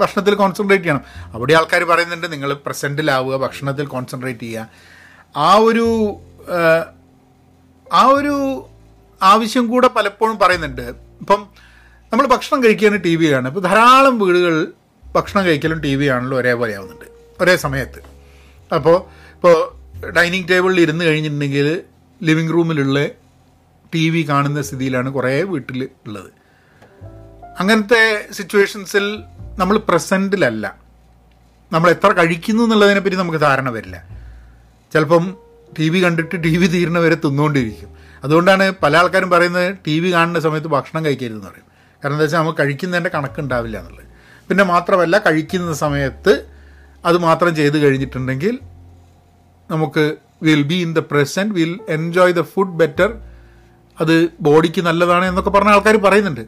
ഭക്ഷണത്തിൽ 0.00 0.34
കോൺസെൻട്രേറ്റ് 0.34 0.84
ചെയ്യണം. 0.84 1.00
അവിടെ 1.32 1.54
ആൾക്കാർ 1.54 1.84
പറയുന്നുണ്ട് 1.84 2.32
നിങ്ങൾ 2.32 2.52
പ്രസന്റിലാവുക 2.52 3.36
ഭക്ഷണത്തിൽ 3.36 3.86
കോൺസെൻട്രേറ്റ് 3.86 4.40
ചെയ്യുക. 4.40 4.68
ആ 5.36 5.54
ഒരു 5.54 6.16
ആ 7.92 8.04
ഒരു 8.04 8.66
ആവശ്യം 9.22 9.66
കൂടെ 9.66 9.88
പലപ്പോഴും 9.88 10.38
പറയുന്നുണ്ട്. 10.38 11.05
ഇപ്പം 11.20 11.46
നമ്മൾ 12.12 12.26
ഭക്ഷണം 12.26 12.64
കഴിക്കുകയാണ് 12.64 13.04
ടി 13.04 13.16
വി 13.16 13.32
കാണുക 13.32 13.48
ഇപ്പോൾ 13.48 13.60
ധാരാളം 13.60 14.18
വീടുകളിൽ 14.18 14.66
ഭക്ഷണം 15.14 15.44
കഴിക്കലും 15.44 15.80
ടി 15.80 15.94
വി 15.94 16.08
കാണലും 16.08 16.36
ഒരേപോലെ 16.36 16.76
ആവുന്നുണ്ട്. 16.76 17.04
ഒരേ 17.40 17.56
സമയത്ത്. 17.56 18.00
അപ്പോൾ 18.74 18.96
ഇപ്പോൾ 19.34 20.10
ഡൈനിങ് 20.10 20.48
ടേബിളിൽ 20.48 20.80
ഇരുന്ന് 20.80 21.04
കഴിഞ്ഞിട്ടുണ്ടെങ്കിൽ 21.04 21.82
ലിവിങ് 22.22 22.52
റൂമിലുള്ള 22.52 23.06
ടി 23.94 24.10
വി 24.10 24.26
കാണുന്ന 24.28 24.62
സ്ഥിതിയിലാണ് 24.62 25.12
കുറേ 25.12 25.42
വീട്ടിൽ 25.42 25.88
ഉള്ളത്. 26.06 26.30
അങ്ങനത്തെ 27.58 28.28
സിറ്റുവേഷൻസിൽ 28.32 29.22
നമ്മൾ 29.58 29.78
പ്രസന്റിലല്ല 29.78 30.76
നമ്മൾ 31.72 31.90
എത്ര 31.90 32.12
കഴിക്കുന്നു 32.12 32.62
എന്നുള്ളതിനെപ്പറ്റി 32.62 33.16
നമുക്ക് 33.16 33.38
ധാരണ 33.38 33.70
വരില്ല. 33.70 34.04
ചിലപ്പം 34.92 35.36
ടി 35.78 35.88
വി 35.88 36.04
കണ്ടിട്ട് 36.04 36.44
ടി 36.44 36.56
വി 36.56 36.66
തീരുന്ന 36.66 36.98
വരെ 36.98 37.14
തിന്നുകൊണ്ടിരിക്കും. 37.14 37.88
അതുകൊണ്ടാണ് 38.26 38.64
പല 38.82 38.96
ആൾക്കാരും 38.96 39.30
പറയുന്നത് 39.30 39.68
ടി 39.86 39.94
വി 40.00 40.12
കാണുന്ന 40.12 40.40
സമയത്ത് 40.40 40.68
ഭക്ഷണം 40.68 41.04
കഴിക്കരുതെന്ന് 41.04 41.48
പറയും. 41.48 41.66
കാരണം 42.02 42.14
എന്താ 42.14 42.24
വെച്ചാൽ 42.24 42.40
നമുക്ക് 42.40 42.58
കഴിക്കുന്നതിന്റെ 42.58 43.10
കണക്കുണ്ടാവില്ല 43.14 43.76
എന്നുള്ളത്. 43.78 44.06
പിന്നെ 44.48 44.64
മാത്രമല്ല 44.64 45.18
കഴിക്കുന്ന 45.18 45.72
സമയത്ത് 45.74 46.32
അത് 47.04 47.16
മാത്രം 47.18 47.52
ചെയ്ത് 47.56 47.76
കഴിഞ്ഞിട്ടുണ്ടെങ്കിൽ 47.78 48.58
നമുക്ക് 49.70 50.04
will 50.42 50.62
be 50.62 50.74
in 50.74 50.94
the 50.94 50.98
present 50.98 51.54
will 51.54 51.78
enjoy 51.88 52.32
the 52.32 52.42
food 52.52 52.76
better 52.80 53.10
അത് 54.00 54.28
ബോഡിക്ക് 54.40 54.80
നല്ലതാണ് 54.80 55.24
എന്നൊക്കെ 55.24 55.50
പറഞ്ഞ 55.50 55.70
ആൾക്കാർ 55.70 55.96
പറയുന്നുണ്ട്. 55.96 56.44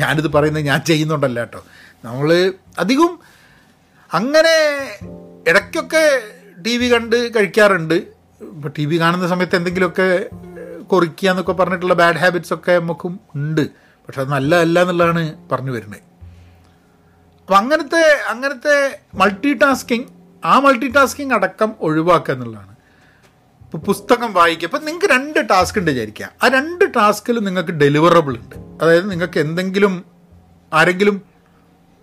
ഞാനിത് 0.00 0.28
പറയുന്നത് 0.32 0.64
ഞാൻ 0.64 0.80
ചെയ്യുന്നുണ്ടല്ല 0.80 1.40
കേട്ടോ. 1.40 1.60
നമ്മൾ 2.04 2.28
അധികം 2.78 3.12
അങ്ങനെ 4.12 4.54
ഇടയ്ക്കൊക്കെ 5.48 6.04
ടി 6.62 6.76
വി 6.76 6.86
കണ്ട് 6.92 7.16
കഴിക്കാറുണ്ട്. 7.36 7.94
ഇപ്പോൾ 8.40 8.72
ടി 8.78 8.86
വി 8.86 9.00
കാണുന്ന 9.00 9.28
സമയത്ത് 9.28 9.56
എന്തെങ്കിലുമൊക്കെ 9.56 10.08
കുറിക്കുക 10.92 11.30
എന്നൊക്കെ 11.30 11.52
പറഞ്ഞിട്ടുള്ള 11.52 11.94
ബാഡ് 11.94 12.16
ഹാബിറ്റ്സ് 12.16 12.54
ഒക്കെ 12.54 12.78
നമുക്കും 12.78 13.20
ഉണ്ട്. 13.34 13.70
പക്ഷെ 13.80 14.20
അത് 14.20 14.28
നല്ലതല്ല 14.28 14.80
എന്നുള്ളതാണ് 14.80 15.48
പറഞ്ഞു 15.52 15.70
വരുന്നത്. 15.70 16.00
അപ്പം 17.40 17.56
അങ്ങനത്തെ 17.56 18.24
അങ്ങനത്തെ 18.28 19.00
മൾട്ടി 19.14 19.54
ടാസ്കിങ് 19.54 20.04
ആ 20.44 20.58
മൾട്ടി 20.58 20.88
ടാസ്കിങ് 20.88 21.32
അടക്കം 21.32 21.74
ഒഴിവാക്കുക 21.80 22.34
എന്നുള്ളതാണ്. 22.34 22.76
ഇപ്പോൾ 23.60 23.78
പുസ്തകം 23.78 24.32
വായിക്കുക. 24.32 24.66
ഇപ്പം 24.66 24.84
നിങ്ങൾക്ക് 24.84 25.06
രണ്ട് 25.06 25.48
ടാസ്ക് 25.50 25.78
ഉണ്ട് 25.78 25.90
വിചാരിക്കുക. 25.90 26.30
ആ 26.44 26.48
രണ്ട് 26.48 26.84
ടാസ്കിൽ 26.96 27.38
നിങ്ങൾക്ക് 27.38 27.70
ഡെലിവറബിൾ 27.70 28.36
ഉണ്ട്. 28.36 28.56
അതായത് 28.82 29.10
നിങ്ങൾക്ക് 29.10 29.40
എന്തെങ്കിലും 29.40 30.04
ആരെങ്കിലും 30.72 31.22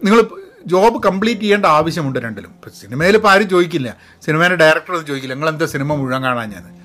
നിങ്ങൾ 0.04 0.24
ജോബ് 0.66 1.04
കംപ്ലീറ്റ് 1.04 1.42
ചെയ്യേണ്ട 1.42 1.66
ആവശ്യമുണ്ട് 1.66 2.20
രണ്ടിലും. 2.20 2.50
ഇപ്പം 2.50 2.72
സിനിമയിൽ 2.72 3.16
ഇപ്പോൾ 3.16 3.30
ആരും 3.30 3.50
ചോദിക്കില്ല. 3.50 3.98
സിനിമേന്റെ 4.22 4.56
ഡയറക്ടർ 4.56 4.92
ഒന്നും 4.92 5.06
ചോദിക്കില്ല. 5.06 5.34
നിങ്ങൾ 5.34 5.50
എന്താ 5.50 5.66
സിനിമ 5.66 5.96
മുഴുവൻ 5.96 6.24
കാണാൻ 6.24 6.50
ഞാൻ 6.50 6.83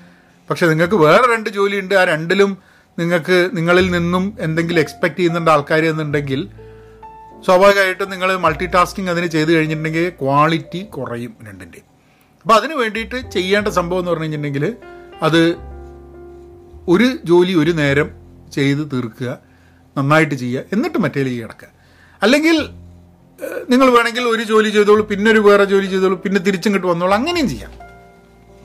പക്ഷെ 0.49 0.65
നിങ്ങൾക്ക് 0.65 0.95
വേറെ 0.95 1.33
രണ്ട് 1.33 1.49
ജോലി 1.49 1.79
ഉണ്ട് 1.79 1.95
ആ 1.95 2.03
രണ്ടിലും 2.03 2.51
നിങ്ങൾക്ക് 2.99 3.49
നിങ്ങളിൽ 3.53 3.91
നിന്നും 3.91 4.23
എന്തെങ്കിലും 4.39 4.79
എക്സ്പെക്ട് 4.79 5.17
ചെയ്യുന്നുണ്ട് 5.17 5.51
ആൾക്കാർ 5.51 5.85
എന്നുണ്ടെങ്കിൽ 5.85 6.41
സ്വാഭാവികമായിട്ടും 7.45 8.09
നിങ്ങൾ 8.09 8.35
മൾട്ടി 8.35 8.65
ടാസ്കിങ് 8.65 9.09
അതിന് 9.09 9.27
ചെയ്ത് 9.27 9.51
കഴിഞ്ഞിട്ടുണ്ടെങ്കിൽ 9.53 10.09
ക്വാളിറ്റി 10.21 10.81
കുറയും 10.95 11.35
രണ്ടിന്റെയും 11.47 11.85
അപ്പോൾ 12.41 12.53
അതിന് 12.53 12.73
വേണ്ടിയിട്ട് 12.73 13.17
ചെയ്യേണ്ട 13.29 13.67
സംഭവം 13.67 13.99
എന്ന് 13.99 14.11
പറഞ്ഞു 14.11 14.23
കഴിഞ്ഞിട്ടുണ്ടെങ്കിൽ 14.23 14.65
അത് 15.21 15.41
ഒരു 16.89 17.07
ജോലി 17.23 17.53
ഒരു 17.53 17.71
നേരം 17.71 18.09
ചെയ്ത് 18.51 18.91
തീർക്കുക 18.93 19.29
നന്നായിട്ട് 19.97 20.35
ചെയ്യുക 20.35 20.63
എന്നിട്ട് 20.73 20.97
മറ്റേലേക്ക് 20.97 21.39
കിടക്കുക. 21.43 21.67
അല്ലെങ്കിൽ 22.21 22.57
നിങ്ങൾ 23.69 23.87
വേണമെങ്കിൽ 23.95 24.23
ഒരു 24.23 24.43
ജോലി 24.43 24.69
ചെയ്തോളൂ 24.69 25.03
പിന്നെ 25.03 25.31
ഒരു 25.31 25.39
വേറെ 25.39 25.63
ജോലി 25.63 25.85
ചെയ്തോളൂ 25.85 26.15
പിന്നെ 26.21 26.41
തിരിച്ചിങ്ങോട്ട് 26.41 26.87
വന്നോളൂ 26.87 27.13
അങ്ങനെയും 27.13 27.49
ചെയ്യാം. 27.49 27.71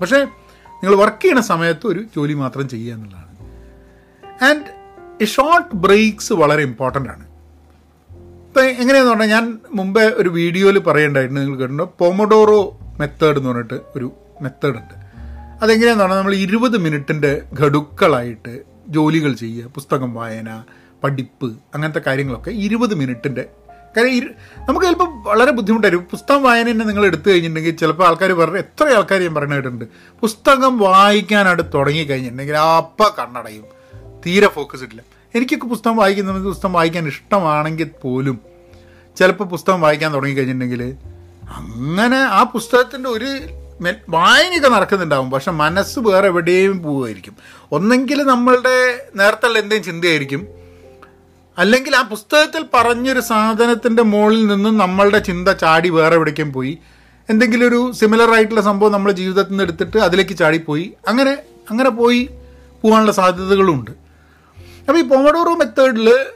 പക്ഷേ 0.01 0.19
നിങ്ങൾ 0.83 0.97
വർക്ക് 0.97 1.23
ചെയ്യുന്ന 1.23 1.43
സമയത്ത് 1.43 1.87
ഒരു 1.87 2.05
ജോലി 2.17 2.33
മാത്രം 2.33 2.69
ചെയ്യുക 2.69 2.95
എന്നുള്ളതാണ്. 2.95 3.35
ആൻഡ് 4.45 4.85
ഷോർട്ട് 5.27 5.77
ബ്രേക്സ് 5.77 6.33
വളരെ 6.33 6.63
ഇമ്പോർട്ടന്റ് 6.63 7.09
ആണ്. 7.09 7.27
ഇപ്പം 8.47 8.65
എങ്ങനെയാന്ന് 8.65 9.11
പറഞ്ഞാൽ 9.11 9.27
ഞാൻ 9.27 9.59
മുമ്പേ 9.73 10.03
ഒരു 10.03 10.29
വീഡിയോയിൽ 10.29 10.79
പറയേണ്ടായിരുന്നു 10.79 11.41
നിങ്ങൾ 11.41 11.57
കേട്ടിട്ടുണ്ടോ? 11.57 11.95
പൊമഡോറോ 11.99 12.79
മെത്തേഡ് 13.01 13.37
എന്ന് 13.37 13.49
പറഞ്ഞിട്ട് 13.49 13.81
ഒരു 13.97 14.13
മെത്തേഡ് 14.43 14.75
ഉണ്ട്. 14.75 14.95
അതെങ്ങനെയാന്ന് 15.63 16.05
പറഞ്ഞാൽ 16.05 16.19
നമ്മൾ 16.19 16.35
ഇരുപത് 16.35 16.77
മിനിറ്റിന്റെ 16.79 17.43
ഘടുക്കളായിട്ട് 17.61 18.63
ജോലികൾ 18.89 19.33
ചെയ്യുക 19.33 19.67
പുസ്തകം 19.67 20.15
വായന 20.15 20.65
പഠിപ്പ് 21.05 21.47
അങ്ങനത്തെ 21.75 22.01
കാര്യങ്ങളൊക്കെ 22.07 22.51
ഇരുപത് 22.51 22.95
മിനിറ്റിന്റെ 22.95 23.45
കാര്യം 23.97 24.31
നമുക്ക് 24.69 24.87
ചിലപ്പോൾ 24.87 25.29
വളരെ 25.29 25.51
ബുദ്ധിമുട്ടായിരിക്കും 25.51 26.07
പുസ്തകം 26.11 26.43
വായന 26.43 26.71
തന്നെ 26.71 26.85
നിങ്ങൾ 26.85 27.05
എടുത്തു 27.07 27.31
കഴിഞ്ഞിട്ടുണ്ടെങ്കിൽ 27.31 27.77
ചിലപ്പോൾ 27.77 28.07
ആൾക്കാർ 28.07 28.33
പറഞ്ഞു 28.33 28.59
എത്ര 28.59 28.87
ആൾക്കാർ 28.89 29.21
ഞാൻ 29.21 29.35
പറഞ്ഞു 29.35 29.55
കേട്ടിട്ടുണ്ട് 29.55 29.85
പുസ്തകം 30.21 30.79
വായിക്കാനായിട്ട് 30.79 31.63
തുടങ്ങി 31.75 32.05
കഴിഞ്ഞിട്ടുണ്ടെങ്കിൽ 32.05 32.57
അപ്പം 32.57 33.11
കണ്ണടയും. 33.19 33.65
തീരെ 34.27 34.49
ഫോക്കസ് 34.49 34.83
ഇല്ല 34.83 35.03
എനിക്കൊക്കെ 35.35 35.67
പുസ്തകം 35.67 35.97
വായിക്കുന്ന 35.97 36.33
പുസ്തകം 36.33 36.73
വായിക്കാൻ 36.73 37.07
ഇഷ്ടമാണെങ്കിൽ 37.07 37.91
പോലും 38.03 38.41
ചിലപ്പോൾ 39.19 39.45
പുസ്തകം 39.45 39.81
വായിക്കാൻ 39.81 40.15
തുടങ്ങി 40.15 40.35
കഴിഞ്ഞിട്ടുണ്ടെങ്കിൽ 40.35 40.97
അങ്ങനെ 41.57 42.17
ആ 42.17 42.43
പുസ്തകത്തിന്റെ 42.43 43.11
ഒരു 43.11 43.27
വായനയൊക്കെ 44.09 44.69
നടക്കുന്നുണ്ടാവും. 44.69 45.31
പക്ഷെ 45.31 45.51
മനസ്സ് 45.51 45.99
വേറെ 45.99 46.27
എവിടെയും 46.27 46.83
പോവുമായിരിക്കും. 46.83 47.37
ഒന്നെങ്കിൽ 47.73 48.23
നമ്മളുടെ 48.23 49.07
നേരത്തെ 49.17 49.47
എന്തെങ്കിലും 49.47 49.83
ചിന്തയായിരിക്കും. 49.83 50.64
അല്ലെങ്കിൽ 51.59 51.97
ആ 51.97 52.03
പുസ്തകത്തിൽ 52.03 52.67
പറഞ്ഞൊരു 52.75 53.21
സാധനത്തിന്റെ 53.21 54.03
മുകളിൽ 54.03 54.47
നിന്നും 54.47 54.79
നമ്മളുടെ 54.79 55.19
ചിന്ത 55.19 55.49
ചാടി 55.49 55.89
വേറെ 55.89 56.15
എവിടേക്കും 56.15 56.53
പോയി. 56.53 56.79
എന്തെങ്കിലും 57.31 57.69
ഒരു 57.69 57.93
സിമിലർ 57.93 58.35
ആയിട്ടുള്ള 58.35 58.61
സംഭവം 58.61 58.93
നമ്മുടെ 58.93 59.15
ജീവിതത്തിൽ 59.15 59.51
നിന്ന് 59.51 59.65
എടുത്തിട്ട് 59.65 59.97
അതിലേക്ക് 59.97 60.37
ചാടിപ്പോയി. 60.37 60.93
അങ്ങനെ 61.09 61.33
അങ്ങനെ 61.71 61.91
പോയി 61.91 62.31
പോകാനുള്ള 62.83 63.13
സാധ്യതകളുണ്ട്. 63.13 63.91
അപ്പോൾ 64.89 64.99
ഈ 64.99 65.03
പൊമഡോറോ 65.03 65.55
മെത്തേഡിൽ 65.55 66.27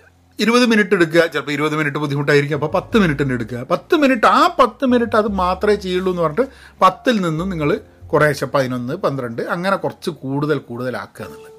ഇരുപത് 0.40 0.66
മിനിറ്റ് 0.66 0.94
എടുക്കുക. 0.94 1.26
ചിലപ്പോൾ 1.26 1.52
ഇരുപത് 1.52 1.76
മിനിറ്റ് 1.76 1.98
ബുദ്ധിമുട്ടായിരിക്കും. 1.98 2.56
അപ്പോൾ 2.56 2.70
പത്ത് 2.70 2.98
മിനിറ്റിന് 2.98 3.32
എടുക്കുക. 3.32 3.66
പത്ത് 3.70 3.94
മിനിറ്റ് 3.94 4.26
ആ 4.26 4.56
പത്ത് 4.58 4.86
മിനിറ്റ് 4.86 5.16
അത് 5.16 5.28
മാത്രമേ 5.28 5.74
ചെയ്യുള്ളൂ 5.74 6.12
എന്ന് 6.12 6.22
പറഞ്ഞിട്ട് 6.22 6.50
പത്തിൽ 6.80 7.20
നിന്നും 7.20 7.50
നിങ്ങൾ 7.50 7.80
കുറേശ്ശെ 8.06 8.46
പതിനൊന്ന് 8.46 8.94
പന്ത്രണ്ട് 8.94 9.42
അങ്ങനെ 9.42 9.76
കുറച്ച് 9.76 10.10
കൂടുതൽ 10.10 10.58
കൂടുതലാക്കുക 10.58 11.24
എന്നുള്ളത്. 11.24 11.52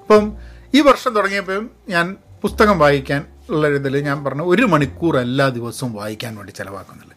അപ്പം 0.00 0.32
ഈ 0.74 0.80
വർഷം 0.80 1.14
തുടങ്ങിയപ്പോഴും 1.14 1.70
ഞാൻ 1.88 2.16
പുസ്തകം 2.42 2.78
വായിക്കാൻ 2.78 3.20
ഉള്ള 3.50 3.68
ഇതിൽ 3.68 3.94
ഞാൻ 4.08 4.24
പറഞ്ഞു 4.24 4.42
ഒരു 4.42 4.62
മണിക്കൂർ 4.72 5.14
എല്ലാ 5.20 5.48
ദിവസവും 5.48 5.92
വായിക്കാൻ 6.00 6.36
വേണ്ടി 6.36 6.52
ചിലവാക്കുന്നില്ല. 6.52 7.14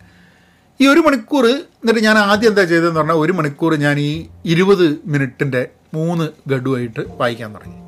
ഈ 0.80 0.88
ഒരു 0.88 1.00
മണിക്കൂർ 1.00 1.46
എന്നിട്ട് 1.50 2.02
ഞാൻ 2.08 2.18
ആദ്യം 2.18 2.50
എന്താ 2.50 2.64
ചെയ്തതെന്ന് 2.64 3.00
പറഞ്ഞാൽ 3.00 3.16
ഒരു 3.16 3.34
മണിക്കൂർ 3.40 3.76
ഞാൻ 3.76 4.00
ഈ 4.00 4.12
ഇരുപത് 4.46 4.86
മിനിറ്റിന്റെ 5.06 5.70
മൂന്ന് 5.94 6.26
ഗഡുവായിട്ട് 6.52 7.02
വായിക്കാൻ 7.20 7.56
തുടങ്ങി. 7.56 7.80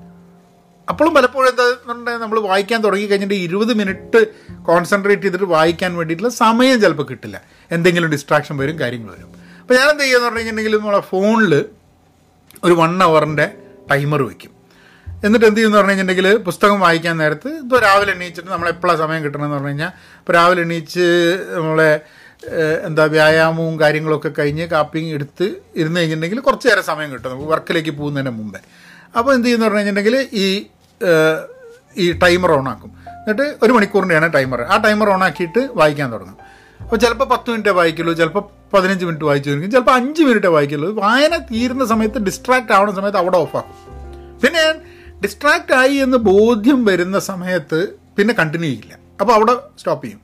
അപ്പോഴും 0.90 1.14
പലപ്പോഴും 1.14 1.50
എന്താ 1.50 2.18
നമ്മൾ 2.24 2.40
വായിക്കാൻ 2.40 2.84
തുടങ്ങി 2.84 3.06
കഴിഞ്ഞിട്ട് 3.06 3.34
ഇരുപത് 3.34 3.74
മിനിറ്റ് 3.82 4.22
കോൺസെൻട്രേറ്റ് 4.70 5.22
ചെയ്തിട്ട് 5.22 5.46
വായിക്കാൻ 5.46 5.92
വേണ്ടിയിട്ടുള്ള 5.98 6.34
സമയം 6.44 6.82
ചിലപ്പോൾ 6.82 7.08
കിട്ടില്ല. 7.12 7.42
എന്തെങ്കിലും 7.72 8.12
ഡിസ്ട്രാക്ഷൻ 8.16 8.58
വരും 8.58 8.80
കാര്യങ്ങൾ 8.80 9.12
വരും. 9.16 9.30
അപ്പോൾ 9.62 9.74
ഞാൻ 9.80 9.90
എന്ത് 9.90 10.04
ചെയ്യുക 10.04 10.22
പറഞ്ഞു 10.24 10.40
കഴിഞ്ഞിട്ടുണ്ടെങ്കിൽ 10.40 10.78
നമ്മളെ 10.80 11.04
ഫോണിൽ 11.12 11.54
ഒരു 12.64 12.74
വൺ 12.74 13.04
അവറിന്റെ 13.04 13.48
ടൈമർ 13.92 14.22
വയ്ക്കും 14.22 14.52
എന്നിട്ട് 15.26 15.46
എന്ത് 15.46 15.58
ചെയ്യുമെന്ന് 15.58 15.78
പറഞ്ഞു 15.78 15.92
കഴിഞ്ഞിട്ടുണ്ടെങ്കിൽ 15.92 16.38
പുസ്തകം 16.38 16.80
വായിക്കാൻ 16.80 17.18
നേരത്ത് 17.18 17.50
ഇപ്പോൾ 17.50 17.80
രാവിലെ 17.80 18.12
എണീച്ചിട്ട് 18.12 18.50
നമ്മൾ 18.50 18.70
എപ്പോഴാണ് 18.70 19.00
സമയം 19.00 19.24
കിട്ടണമെന്ന് 19.24 19.56
പറഞ്ഞു 19.56 19.68
കഴിഞ്ഞാൽ 19.68 19.92
ഇപ്പോൾ 20.20 20.34
രാവിലെ 20.34 20.62
എണീച്ച് 20.62 21.06
നമ്മളെ 21.56 22.02
എന്താ 22.88 23.06
വ്യായാമവും 23.06 23.80
കാര്യങ്ങളൊക്കെ 23.80 24.32
കഴിഞ്ഞ് 24.40 24.66
കാപ്പിയും 24.66 25.14
എടുത്ത് 25.16 25.46
ഇരുന്ന് 25.76 26.00
കഴിഞ്ഞിട്ടുണ്ടെങ്കിൽ 26.00 26.40
കുറച്ച് 26.40 26.68
നേരം 26.68 26.84
സമയം 26.84 27.12
കിട്ടും 27.12 27.32
നമുക്ക് 27.32 27.50
വർക്കിലേക്ക് 27.50 27.92
പോകുന്നതിന് 27.92 28.30
മുമ്പേ. 28.30 28.60
അപ്പോൾ 29.18 29.34
എന്ത് 29.34 29.46
ചെയ്യുമെന്ന് 29.46 29.68
പറഞ്ഞു 29.68 29.80
കഴിഞ്ഞിട്ടുണ്ടെങ്കിൽ 29.80 30.28
ഈ 30.44 30.68
ഈ 31.98 32.12
ടൈമർ 32.12 32.52
ഓൺ 32.52 32.70
ആക്കും. 32.70 32.92
എന്നിട്ട് 33.08 33.56
ഒരു 33.64 33.72
മണിക്കൂറിന്റെയാണ് 33.74 34.34
ടൈമർ. 34.34 34.62
ആ 34.62 34.78
ടൈമർ 34.78 35.10
ഓൺ 35.10 35.24
ആക്കിയിട്ട് 35.24 35.70
വായിക്കാൻ 35.74 36.14
തുടങ്ങും. 36.14 36.38
അപ്പോൾ 36.82 36.96
ചിലപ്പോൾ 36.96 37.26
പത്ത് 37.26 37.50
മിനിറ്റേ 37.52 37.72
വായിക്കുള്ളൂ 37.72 38.14
ചിലപ്പോൾ 38.14 38.44
പതിനഞ്ച് 38.74 39.06
മിനിറ്റ് 39.06 39.26
വായിച്ചു 39.26 39.50
വരും 39.50 39.72
ചിലപ്പോൾ 39.72 39.92
അഞ്ച് 39.92 40.22
മിനിറ്റേ 40.22 40.48
വായിക്കുള്ളൂ. 40.48 40.90
വായന 41.04 41.38
തീരുന്ന 41.38 41.86
സമയത്ത് 41.86 42.18
ഡിസ്ട്രാക്ട് 42.18 42.74
ആവുന്ന 42.74 42.96
സമയത്ത് 42.96 43.18
അവിടെ 43.18 43.38
ഓഫാക്കും 43.38 43.80
പിന്നെ 44.42 44.60
ഞാൻ 44.66 44.76
ഡിസ്ട്രാക്റ്റ് 45.24 45.74
ആയി 45.74 45.96
എന്ന് 46.06 46.18
ബോധ്യം 46.18 46.86
വരുന്ന 46.86 47.20
സമയത്ത് 47.20 47.80
പിന്നെ 48.18 48.34
കണ്ടിന്യൂ 48.40 48.70
ചെയ്യില്ല. 48.70 48.94
അപ്പോൾ 49.22 49.34
അവിടെ 49.34 49.54
സ്റ്റോപ്പ് 49.80 50.04
ചെയ്യും. 50.06 50.20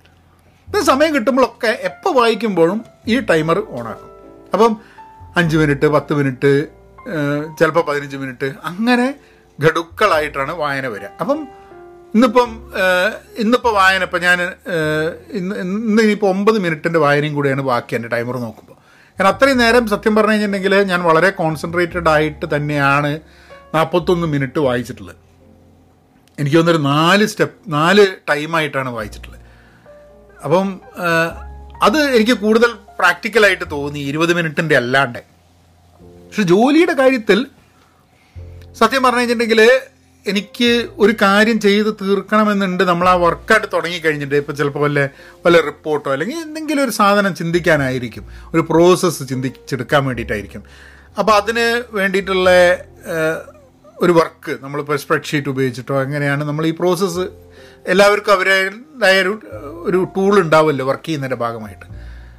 പിന്നെ 0.67 0.85
സമയം 0.85 1.15
കിട്ടുമ്പോഴൊക്കെ 1.15 1.71
എപ്പോൾ 1.89 2.13
വായിക്കുമ്പോഴും 2.19 2.79
ഈ 3.07 3.19
ടൈമർ 3.19 3.63
ഓണാക്കും 3.69 4.09
അപ്പം 4.53 4.77
അഞ്ച് 5.37 5.57
മിനിറ്റ് 5.57 5.87
പത്ത് 5.87 6.13
മിനിറ്റ് 6.13 6.51
ചിലപ്പോൾ 7.59 7.83
പതിനഞ്ച് 7.89 8.17
മിനിറ്റ് 8.17 8.53
അങ്ങനെ 8.63 9.07
ഘടുക്കളായിട്ടാണ് 9.59 10.51
വായന 10.51 10.87
വരിക. 10.87 11.09
അപ്പം 11.21 11.39
ഇന്നിപ്പം 12.15 12.49
ഇന്നിപ്പോൾ 13.37 13.73
വായന 13.73 14.03
ഇപ്പം 14.03 14.21
ഞാൻ 14.21 14.39
ഇന്ന് 15.39 15.55
ഇന്ന് 15.55 16.01
ഇനിയിപ്പോൾ 16.01 16.29
ഒമ്പത് 16.29 16.57
മിനിറ്റിന്റെ 16.59 16.99
വായനയും 16.99 17.33
കൂടിയാണ് 17.33 17.61
ബാക്കി 17.61 17.95
എന്റെ 17.95 18.07
ടൈമർ 18.07 18.37
നോക്കുമ്പോൾ 18.37 18.77
ഞാൻ 19.19 19.27
അത്രയും 19.33 19.57
നേരം 19.57 19.87
സത്യം 19.87 20.15
പറഞ്ഞു 20.15 20.31
കഴിഞ്ഞിട്ടുണ്ടെങ്കിൽ 20.31 20.75
ഞാൻ 20.83 21.03
വളരെ 21.03 21.29
കോൺസെൻട്രേറ്റഡ് 21.29 22.09
ആയിട്ട് 22.09 22.55
തന്നെയാണ് 22.55 23.11
നാൽപ്പത്തൊന്ന് 23.75 24.27
മിനിറ്റ് 24.27 24.59
വായിച്ചിട്ടുള്ളത്. 24.59 25.15
എനിക്ക് 26.39 26.57
തോന്നുന്നൊരു 26.57 26.83
നാല് 26.95 27.25
സ്റ്റെപ്പ് 27.25 27.73
നാല് 27.73 28.07
ടൈമായിട്ടാണ് 28.29 28.89
വായിച്ചിട്ടുള്ളത്. 28.89 29.39
അപ്പം 30.43 30.81
അത് 31.81 31.97
എനിക്ക് 32.01 32.31
കൂടുതൽ 32.31 32.71
പ്രാക്ടിക്കലായിട്ട് 32.99 33.71
തോന്നി 33.71 33.99
ഇരുപത് 33.99 34.33
മിനിറ്റിന്റെ 34.33 34.77
അല്ലാണ്ട്. 34.77 35.19
പക്ഷെ 36.01 36.41
ജോലിയുടെ 36.41 36.93
കാര്യത്തിൽ 36.93 37.45
സത്യം 38.79 39.03
പറഞ്ഞു 39.03 39.19
കഴിഞ്ഞിട്ടുണ്ടെങ്കിൽ 39.19 39.81
എനിക്ക് 40.27 40.89
ഒരു 40.97 41.13
കാര്യം 41.21 41.59
ചെയ്ത് 41.59 41.93
തീർക്കണമെന്നുണ്ട് 42.01 42.83
നമ്മൾ 42.83 43.09
ആ 43.09 43.13
വർക്കായിട്ട് 43.13 43.67
തുടങ്ങിക്കഴിഞ്ഞിട്ട് 43.73 44.35
ഇപ്പം 44.35 44.55
ചിലപ്പോൾ 44.55 44.79
വല്ല 44.79 45.09
വല്ല 45.45 45.61
റിപ്പോർട്ടോ 45.61 46.11
അല്ലെങ്കിൽ 46.11 46.37
എന്തെങ്കിലും 46.37 46.83
ഒരു 46.83 46.91
സാധനം 46.91 47.35
ചിന്തിക്കാനായിരിക്കും. 47.35 48.25
ഒരു 48.53 48.61
പ്രോസസ്സ് 48.69 49.29
ചിന്തിച്ചെടുക്കാൻ 49.29 50.05
വേണ്ടിയിട്ടായിരിക്കും. 50.05 50.63
അപ്പോൾ 51.19 51.31
അതിന് 51.31 51.83
വേണ്ടിയിട്ടുള്ള 51.95 52.49
ഒരു 54.01 54.11
വർക്ക് 54.11 54.57
നമ്മളിപ്പോൾ 54.61 54.97
സ്പ്രെഡ്ഷീറ്റ് 54.97 55.49
ഉപയോഗിച്ചിട്ടോ 55.49 56.01
എങ്ങനെയാണ് 56.01 56.43
നമ്മൾ 56.43 56.67
ഈ 56.67 56.71
പ്രോസസ്സ് 56.71 57.29
എല്ലാവർക്കും 57.87 58.33
അവരുടേതായ 58.33 59.21
ഒരു 59.21 59.39
ഒരു 59.61 60.07
ടൂൾ 60.15 60.39
ഉണ്ടാവുമല്ലോ 60.39 60.85
വർക്ക് 60.85 61.05
ചെയ്യുന്നതിന്റെ 61.05 61.35
ഭാഗമായിട്ട്. 61.35 61.85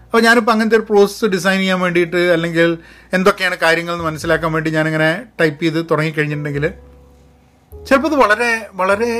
അപ്പോൾ 0.05 0.21
ഞാനിപ്പോൾ 0.23 0.51
അങ്ങനത്തെ 0.51 0.77
ഒരു 0.77 0.87
പ്രോസസ്സ് 0.91 1.25
ഡിസൈൻ 1.25 1.59
ചെയ്യാൻ 1.59 1.81
വേണ്ടിയിട്ട് 1.81 2.17
അല്ലെങ്കിൽ 2.17 2.79
എന്തൊക്കെയാണ് 3.13 3.57
കാര്യങ്ങൾ 3.57 3.93
എന്ന് 3.93 4.05
മനസ്സിലാക്കാൻ 4.05 4.53
വേണ്ടി 4.53 4.71
ഞാനിങ്ങനെ 4.71 5.25
ടൈപ്പ് 5.41 5.63
ചെയ്ത് 5.63 5.87
തുടങ്ങിക്കഴിഞ്ഞിട്ടുണ്ടെങ്കിൽ 5.91 6.73
ചിലപ്പോൾ 7.73 8.09
ഇത് 8.09 8.15
വളരെ 8.15 8.69
വളരെ 8.75 9.11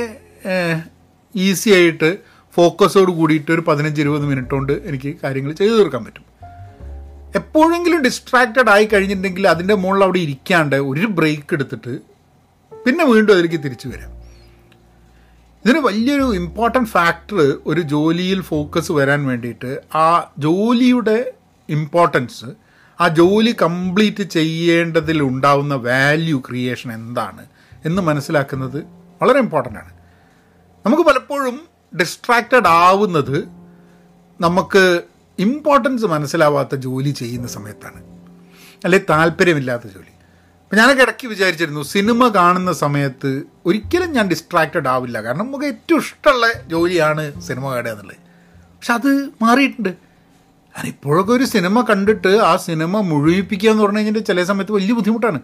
ഈസി 1.35 1.69
ആയിട്ട് 1.69 2.17
ഫോക്കസോട് 2.55 3.11
കൂടിയിട്ട് 3.11 3.51
ഒരു 3.51 3.61
പതിനഞ്ച് 3.61 4.01
ഇരുപത് 4.01 4.21
മിനിറ്റ് 4.21 4.49
കൊണ്ട് 4.49 4.73
എനിക്ക് 4.73 5.17
കാര്യങ്ങൾ 5.23 5.51
ചെയ്തു 5.51 5.73
തീർക്കാൻ 5.73 6.05
പറ്റും. 6.05 6.25
എപ്പോഴെങ്കിലും 7.35 8.01
ഡിസ്ട്രാക്റ്റഡ് 8.01 8.69
ആയി 8.69 8.85
കഴിഞ്ഞിട്ടുണ്ടെങ്കിൽ 8.85 9.47
അതിന്റെ 9.47 9.73
മുകളിൽ 9.73 10.03
അവിടെ 10.03 10.19
ഇരിക്കാണ്ട് 10.19 10.75
ഒരു 10.75 11.05
ബ്രേക്ക് 11.05 11.53
എടുത്തിട്ട് 11.53 11.99
പിന്നെ 12.85 13.05
വീണ്ടും 13.05 13.33
അതിലേക്ക് 13.33 13.63
തിരിച്ചു 13.63 13.87
വരാം. 13.87 14.11
ഇതിന് 15.65 15.79
വലിയൊരു 15.79 16.35
ഇമ്പോർട്ടന്റ് 16.35 16.89
ഫാക്ടർ 16.89 17.57
ഒരു 17.65 17.81
ജോലിയിൽ 17.81 18.41
ഫോക്കസ് 18.41 18.91
വരാൻ 18.91 19.25
വേണ്ടിയിട്ട് 19.27 19.81
ആ 19.95 20.33
ജോലിയുടെ 20.39 21.33
ഇമ്പോർട്ടൻസ് 21.69 22.45
ആ 23.01 23.07
ജോലി 23.07 23.55
കംപ്ലീറ്റ് 23.61 24.23
ചെയ്യേണ്ടതിൽ 24.23 25.23
ഉണ്ടാവുന്ന 25.23 25.73
വാല്യൂ 25.73 26.39
ക്രിയേഷൻ 26.39 26.93
എന്താണ് 26.93 27.45
എന്ന് 27.85 28.01
മനസ്സിലാക്കുന്നത് 28.01 28.77
വളരെ 29.21 29.39
ഇമ്പോർട്ടന്റ് 29.39 29.79
ആണ്. 29.79 29.93
നമുക്ക് 30.85 31.03
പലപ്പോഴും 31.03 31.61
ഡിസ്ട്രാക്റ്റഡ് 31.99 32.67
ആവുന്നത് 32.67 33.37
നമുക്ക് 34.41 35.01
ഇമ്പോർട്ടൻസ് 35.39 36.05
മനസ്സിലാവാത്ത 36.05 36.75
ജോലി 36.75 37.09
ചെയ്യുന്ന 37.09 37.47
സമയത്താണ്. 37.47 38.03
അല്ലെ 38.83 39.01
താല്പര്യമില്ലാത്ത 39.09 39.83
ജോലി. 39.83 40.10
അപ്പം 40.71 40.81
ഞാനൊക്കെ 40.81 41.03
ഇടയ്ക്ക് 41.03 41.27
വിചാരിച്ചിരുന്നു 41.27 41.81
സിനിമ 41.81 42.27
കാണുന്ന 42.27 42.73
സമയത്ത് 42.73 43.43
ഒരിക്കലും 43.65 44.11
ഞാൻ 44.11 44.27
ഡിസ്ട്രാക്റ്റഡ് 44.27 44.87
ആവില്ല. 44.87 45.21
കാരണം 45.21 45.45
നമുക്ക് 45.45 45.65
ഏറ്റവും 45.65 45.99
ഇഷ്ടമുള്ള 45.99 46.53
ജോലിയാണ് 46.67 47.41
സിനിമ 47.41 47.75
കാണുക 47.75 47.91
എന്നുള്ളത്. 47.91 48.15
പക്ഷെ 48.59 48.93
അത് 48.93 49.29
മാറിയിട്ടുണ്ട്. 49.41 49.89
ഞാൻ 50.77 50.87
ഇപ്പോഴൊക്കെ 50.87 51.33
ഒരു 51.33 51.43
സിനിമ 51.43 51.81
കണ്ടിട്ട് 51.81 52.27
ആ 52.27 52.55
സിനിമ 52.55 53.01
മുഴുവിപ്പിക്കുക 53.01 53.69
എന്ന് 53.69 53.83
പറഞ്ഞു 53.83 53.97
കഴിഞ്ഞിട്ട് 53.97 54.27
ചില 54.27 54.43
സമയത്ത് 54.43 54.71
വലിയ 54.71 54.93
ബുദ്ധിമുട്ടാണ്. 54.93 55.41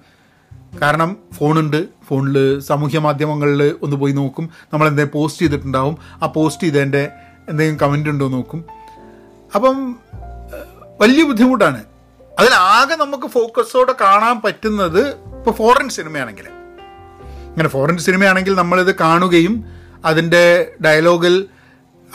കാരണം 0.82 1.18
ഫോണുണ്ട്. 1.34 1.88
ഫോണിൽ 2.08 2.60
സാമൂഹ്യ 2.60 3.00
മാധ്യമങ്ങളിൽ 3.00 3.76
ഒന്ന് 3.82 3.96
പോയി 3.96 4.14
നോക്കും. 4.14 4.50
നമ്മൾ 4.74 4.88
എന്തെങ്കിലും 4.88 5.22
പോസ്റ്റ് 5.22 5.42
ചെയ്തിട്ടുണ്ടാവും. 5.42 5.98
ആ 6.24 6.26
പോസ്റ്റ് 6.26 6.64
ചെയ്തതിന്റെ 6.64 7.12
എന്തെങ്കിലും 7.50 7.80
കമന്റ് 7.80 8.10
ഉണ്ടോ 8.10 8.28
നോക്കും. 8.28 8.66
അപ്പം 9.56 9.96
വലിയ 11.02 11.24
ബുദ്ധിമുട്ടാണ്. 11.24 11.84
അതിലാകെ 12.40 12.96
നമുക്ക് 12.96 13.28
ഫോക്കസോടെ 13.28 13.94
കാണാൻ 14.02 14.42
പറ്റുന്നത് 14.46 15.08
ഇപ്പോൾ 15.08 15.52
ഫോറിൻ 15.52 15.90
സിനിമയാണെങ്കിൽ 15.90 16.48
ഇങ്ങനെ 17.50 17.70
ഫോറിൻ 17.70 17.98
സിനിമയാണെങ്കിൽ 17.98 18.56
നമ്മളിത് 18.56 18.96
കാണുകയും 18.96 19.66
അതിന്റെ 20.06 20.74
ഡയലോഗിൽ 20.86 21.46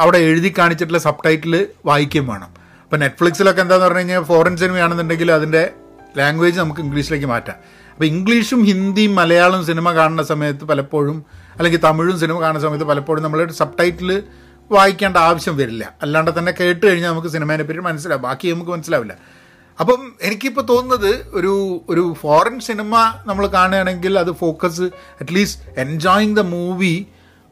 അവിടെ 0.01 0.19
എഴുതി 0.19 0.55
കാണിച്ചിട്ടുള്ള 0.59 0.99
സബ് 0.99 1.25
ടൈറ്റിൽ 1.27 1.67
വായിക്കുകയും 1.87 2.27
വേണം. 2.27 2.51
അപ്പോൾ 2.85 2.97
നെറ്റ്ഫ്ലിക്സിലൊക്കെ 2.97 3.61
എന്താന്ന് 3.61 3.85
പറഞ്ഞു 3.85 3.99
കഴിഞ്ഞാൽ 3.99 4.23
ഫോറിൻ 4.23 4.57
സിനിമയാണെന്നുണ്ടെങ്കിൽ 4.57 5.33
അതിന്റെ 5.33 5.71
ലാംഗ്വേജ് 6.19 6.59
നമുക്ക് 6.59 6.81
ഇംഗ്ലീഷിലേക്ക് 6.81 7.27
മാറ്റാം. 7.27 7.57
അപ്പോൾ 7.93 8.05
ഇംഗ്ലീഷും 8.05 8.65
ഹിന്ദിയും 8.65 9.15
മലയാളം 9.15 9.65
സിനിമ 9.65 9.93
കാണുന്ന 9.93 10.23
സമയത്ത് 10.23 10.65
പലപ്പോഴും 10.65 11.25
അല്ലെങ്കിൽ 11.57 11.81
തമിഴും 11.85 12.19
സിനിമ 12.19 12.41
കാണുന്ന 12.41 12.67
സമയത്ത് 12.67 12.85
പലപ്പോഴും 12.85 13.23
നമ്മൾ 13.23 13.51
സബ് 13.51 13.79
ടൈറ്റിൽ 13.81 14.23
വായിക്കേണ്ട 14.71 15.17
ആവശ്യം 15.17 15.57
വരില്ല. 15.57 15.95
അല്ലാണ്ട് 16.03 16.39
തന്നെ 16.39 16.53
കേട്ട് 16.61 16.87
കഴിഞ്ഞാൽ 16.87 17.11
നമുക്ക് 17.11 17.29
സിനിമേനെ 17.29 17.65
പറ്റി 17.65 17.79
മനസ്സിലാവും. 17.79 18.23
ബാക്കി 18.23 18.49
നമുക്ക് 18.49 18.71
മനസ്സിലാവില്ല. 18.71 19.42
അപ്പം 19.81 20.13
എനിക്കിപ്പോൾ 20.23 20.61
തോന്നുന്നത് 20.61 21.29
ഒരു 21.29 21.83
ഒരു 21.89 22.15
ഫോറിൻ 22.21 22.61
സിനിമ 22.61 23.15
നമ്മൾ 23.27 23.47
കാണുകയാണെങ്കിൽ 23.47 24.19
അത് 24.19 24.33
focus 24.33 24.83
at least 25.21 25.81
enjoying 25.81 26.37
the 26.37 26.41
movie 26.41 27.07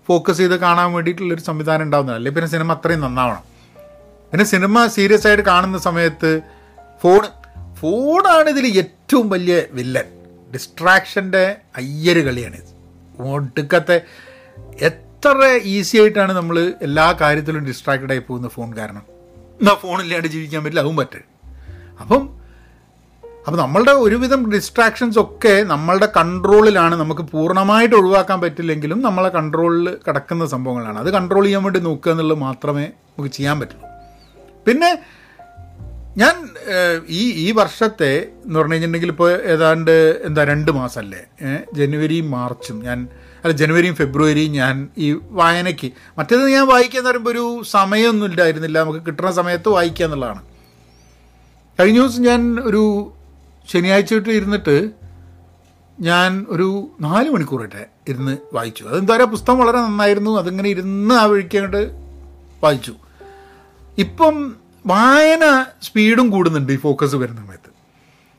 focus 0.09 0.37
ചെയ്ത് 0.39 0.57
കാണാൻ 0.57 0.93
വേണ്ടിയിട്ടുള്ളൊരു 0.93 1.41
സംവിധാനം 1.41 1.83
ഉണ്ടാവുന്നത്. 1.83 2.17
അല്ലെങ്കിൽ 2.17 2.41
പിന്നെ 2.41 2.51
സിനിമ 2.51 2.73
അത്രയും 2.73 3.01
നന്നാവണം. 3.01 3.43
പിന്നെ 4.31 4.45
സിനിമ 4.45 4.87
സീരിയസ് 4.87 5.27
ആയിട്ട് 5.27 5.43
കാണുന്ന 5.43 5.79
സമയത്ത് 5.79 6.41
ഫോൺ 7.03 7.21
ഫോണാണ് 7.75 8.49
ഇതിൽ 8.49 8.67
ഏറ്റവും 8.67 9.31
വലിയ 9.31 9.63
വില്ലൻ. 9.71 10.05
ഡിസ്ട്രാക്ഷന്റെ 10.53 11.57
അയ്യര് 11.77 12.31
ഇത്. 12.31 12.75
ഒടുക്കത്തെ 13.21 14.01
എത്ര 14.81 15.61
ഈസി 15.63 15.97
ആയിട്ടാണ് 15.97 16.33
നമ്മൾ 16.33 16.73
എല്ലാ 16.83 17.13
കാര്യത്തിലും 17.21 17.67
ഡിസ്ട്രാക്റ്റഡ് 17.67 18.11
ആയി 18.11 18.19
പോകുന്ന 18.19 18.49
ഫോൺ 18.49 18.77
കാരണം. 18.77 19.03
എന്നാൽ 19.61 19.75
ഫോണില്ലാണ്ട് 19.75 20.29
ജീവിക്കാൻ 20.29 20.65
പറ്റില്ല 20.65 20.81
അതും 20.81 20.97
പറ്റും. 20.97 21.40
അപ്പം 22.01 22.23
അപ്പം 23.47 23.59
നമ്മളുടെ 23.59 23.93
ഒരുവിധം 23.93 24.51
ഡിസ്ട്രാക്ഷൻസ് 24.51 25.19
ഒക്കെ 25.19 25.63
നമ്മളുടെ 25.63 26.09
കൺട്രോളിലാണ് 26.17 26.95
നമുക്ക് 26.95 27.21
പൂർണമായിട്ട് 27.21 27.95
ഒഴിവാക്കാൻ 27.95 28.41
പറ്റില്ലെങ്കിലും 28.41 29.03
നമ്മളെ 29.03 29.29
കൺട്രോളിൽ 29.29 29.97
കിടക്കുന്ന 30.07 30.47
സംഭവങ്ങളാണ്. 30.47 30.99
അത് 30.99 31.11
കൺട്രോൾ 31.11 31.45
ചെയ്യാൻ 31.45 31.63
വേണ്ടി 31.63 31.81
നോക്കുക 31.81 32.13
എന്നുള്ളത് 32.13 32.39
മാത്രമേ 32.39 32.83
നമുക്ക് 32.83 33.31
ചെയ്യാൻ 33.35 33.61
പറ്റുള്ളൂ. 33.61 33.89
പിന്നെ 34.67 34.99
ഞാൻ 36.17 36.35
ഈ 37.09 37.23
ഈ 37.31 37.53
വർഷത്തെ 37.53 38.13
എന്ന് 38.45 38.59
പറഞ്ഞു 38.59 38.75
കഴിഞ്ഞിട്ടുണ്ടെങ്കിൽ 38.75 39.09
ഇപ്പോൾ 39.09 39.31
ഏതാണ്ട് 39.53 40.23
എന്താ 40.25 40.45
രണ്ട് 40.45 40.71
മാസമല്ലേ 40.71 41.23
ജനുവരിയും 41.73 42.31
മാർച്ചും 42.31 42.81
ഞാൻ 42.85 43.09
അല്ല 43.45 43.53
ജനുവരിയും 43.57 43.95
ഫെബ്രുവരിയും 43.95 44.53
ഞാൻ 44.53 44.89
ഈ 44.99 45.09
വായനയ്ക്ക്. 45.31 45.91
മറ്റേത് 46.19 46.47
ഞാൻ 46.49 46.67
വായിക്കുക 46.67 46.99
എന്ന് 47.01 47.11
പറയുമ്പോൾ 47.11 47.31
ഒരു 47.31 47.63
സമയമൊന്നും 47.71 48.27
ഇല്ലായിരുന്നില്ല. 48.27 48.77
നമുക്ക് 48.83 49.03
കിട്ടുന്ന 49.07 49.33
സമയത്ത് 49.33 49.69
വായിക്കുക 49.69 50.05
എന്നുള്ളതാണ്. 50.05 50.43
കഴിഞ്ഞ 51.81 52.01
ദിവസം 52.01 52.23
ഞാൻ 52.23 52.61
ഒരു 52.61 53.13
ശനിയാഴ്ച 53.73 54.15
തൊട്ട് 54.15 54.29
ഇരുന്നിട്ട് 54.29 54.91
ഞാൻ 56.01 56.47
ഒരു 56.49 56.89
നാല് 57.01 57.31
മണിക്കൂറായിട്ട് 57.31 57.87
ഇരുന്ന് 58.09 58.37
വായിച്ചു. 58.53 58.85
അതെന്താ 58.85 59.17
പറയുക 59.17 59.29
പുസ്തകം 59.29 59.59
വളരെ 59.59 59.79
നന്നായിരുന്നു. 59.79 60.39
അതിങ്ങനെ 60.39 60.69
ഇരുന്ന് 60.69 61.15
ആ 61.15 61.25
വഴിക്കങ്ങോട്ട് 61.25 61.91
വായിച്ചു. 62.63 62.95
ഇപ്പം 63.99 64.57
വായന 64.87 65.67
സ്പീഡും 65.83 66.31
കൂടുന്നുണ്ട് 66.31 66.73
ഈ 66.73 66.77
ഫോക്കസ് 66.77 67.17
വരുന്ന 67.17 67.47
സമയത്ത്. 67.47 67.71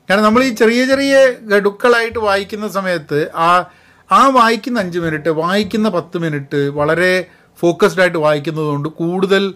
കാരണം 0.10 0.24
നമ്മൾ 0.24 0.44
ഈ 0.44 0.50
ചെറിയ 0.50 0.86
ചെറിയ 0.86 1.32
ഗഡുക്കളായിട്ട് 1.42 2.20
വായിക്കുന്ന 2.20 2.68
സമയത്ത് 2.68 3.32
ആ 3.36 3.70
ആ 4.12 4.28
വായിക്കുന്ന 4.28 4.80
അഞ്ച് 4.80 5.00
മിനിറ്റ് 5.00 5.30
വായിക്കുന്ന 5.30 5.90
പത്ത് 5.90 6.18
മിനിറ്റ് 6.18 6.58
വളരെ 6.58 7.26
ഫോക്കസ്ഡ് 7.60 8.02
ആയിട്ട് 8.02 8.18
വായിക്കുന്നതുകൊണ്ട് 8.18 8.90
കൂടുതൽ 8.90 9.54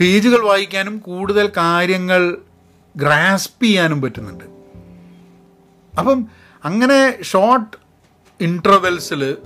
പേജുകൾ 0.00 0.46
വായിക്കാനും 0.46 0.98
കൂടുതൽ 0.98 1.52
കാര്യങ്ങൾ 1.56 2.36
ഗ്രാസ്പ് 2.96 3.64
ചെയ്യാനും 3.64 4.00
പറ്റുന്നുണ്ട്. 4.02 4.44
അപ്പം 5.98 6.26
അങ്ങനെ 6.64 7.22
ഷോർട്ട് 7.22 7.76
ഇന്റർവെൽസിൽ 8.40 9.36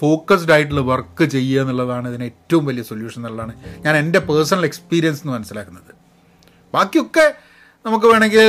ഫോക്കസ്ഡ് 0.00 0.52
ആയിട്ടുള്ള 0.52 0.80
വർക്ക് 0.80 1.24
ചെയ്യുക 1.24 1.62
എന്നുള്ളതാണ് 1.62 2.08
ഇതിന് 2.08 2.24
ഏറ്റവും 2.24 2.64
വലിയ 2.66 2.82
സൊല്യൂഷൻ 2.82 3.20
എന്നുള്ളതാണ് 3.20 3.54
ഞാൻ 3.84 3.96
എന്റെ 3.96 4.18
പേഴ്സണൽ 4.18 4.64
എക്സ്പീരിയൻസ് 4.64 5.20
എന്ന് 5.22 5.32
മനസ്സിലാക്കുന്നത്. 5.32 5.92
ബാക്കിയൊക്കെ 6.74 7.34
നമുക്ക് 7.86 8.06
വേണമെങ്കിൽ 8.06 8.48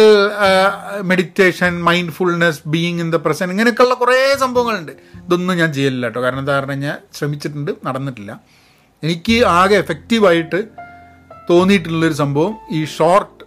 meditation 1.01 1.83
mindfulness 1.83 2.61
being 2.65 2.99
in 2.99 3.11
the 3.11 3.15
present 3.15 3.51
ഇങ്ങനെയൊക്കെയുള്ള 3.51 3.95
കുറേ 3.95 4.35
സംഭവങ്ങളുണ്ട്. 4.39 4.91
ഇതൊന്നും 5.15 5.57
ഞാൻ 5.57 5.73
ചെയ്യലില്ല 5.73 6.05
കേട്ടോ. 6.05 6.21
കാരണം 6.21 6.39
എന്താ 6.39 6.59
പറഞ്ഞു 6.59 6.71
കഴിഞ്ഞാൽ 6.71 6.97
ശ്രമിച്ചിട്ടുണ്ട് 7.13 7.71
നടന്നിട്ടില്ല. 7.85 8.41
എനിക്ക് 9.03 9.45
ആകെ 9.45 9.75
എഫക്റ്റീവായിട്ട് 9.75 10.63
തോന്നിയിട്ടുള്ളൊരു 11.49 12.13
സംഭവം 12.13 12.57
ഈ 12.71 12.85
ഷോർട്ട് 12.85 13.40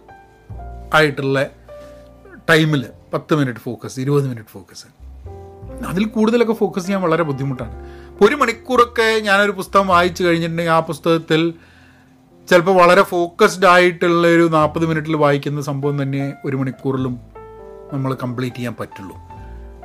ആയിട്ടുള്ള 0.93 1.45
ടൈമിൽ 2.49 2.85
പത്ത് 3.13 3.35
മിനിറ്റ് 3.35 3.59
ഫോക്കസ് 3.59 3.99
ഇരുപത് 3.99 4.23
മിനിറ്റ് 4.23 4.49
ഫോക്കസ്. 4.49 4.85
അതിൽ 5.87 6.05
കൂടുതലൊക്കെ 6.05 6.53
ഫോക്കസ് 6.53 6.85
ചെയ്യാൻ 6.85 7.01
വളരെ 7.01 7.23
ബുദ്ധിമുട്ടാണ്. 7.23 7.89
ഒരു 8.23 8.35
മണിക്കൂറൊക്കെ 8.35 9.19
ഞാനൊരു 9.19 9.51
പുസ്തകം 9.51 9.87
വായിച്ചു 9.87 10.23
കഴിഞ്ഞിട്ടുണ്ടെങ്കിൽ 10.23 10.71
ആ 10.71 10.79
പുസ്തകത്തിൽ 10.79 11.53
ചിലപ്പോൾ 12.49 12.75
വളരെ 12.75 13.01
ഫോക്കസ്ഡ് 13.01 13.65
ആയിട്ടുള്ള 13.65 14.27
ഒരു 14.27 14.49
നാൽപ്പത് 14.53 14.85
മിനിറ്റിൽ 14.85 15.15
വായിക്കുന്ന 15.15 15.61
സംഭവം 15.61 16.03
തന്നെ 16.03 16.33
ഒരു 16.45 16.55
മണിക്കൂറിലും 16.55 17.19
നമ്മൾ 17.93 18.17
കംപ്ലീറ്റ് 18.23 18.55
ചെയ്യാൻ 18.55 18.75
പറ്റുള്ളൂ. 18.79 19.15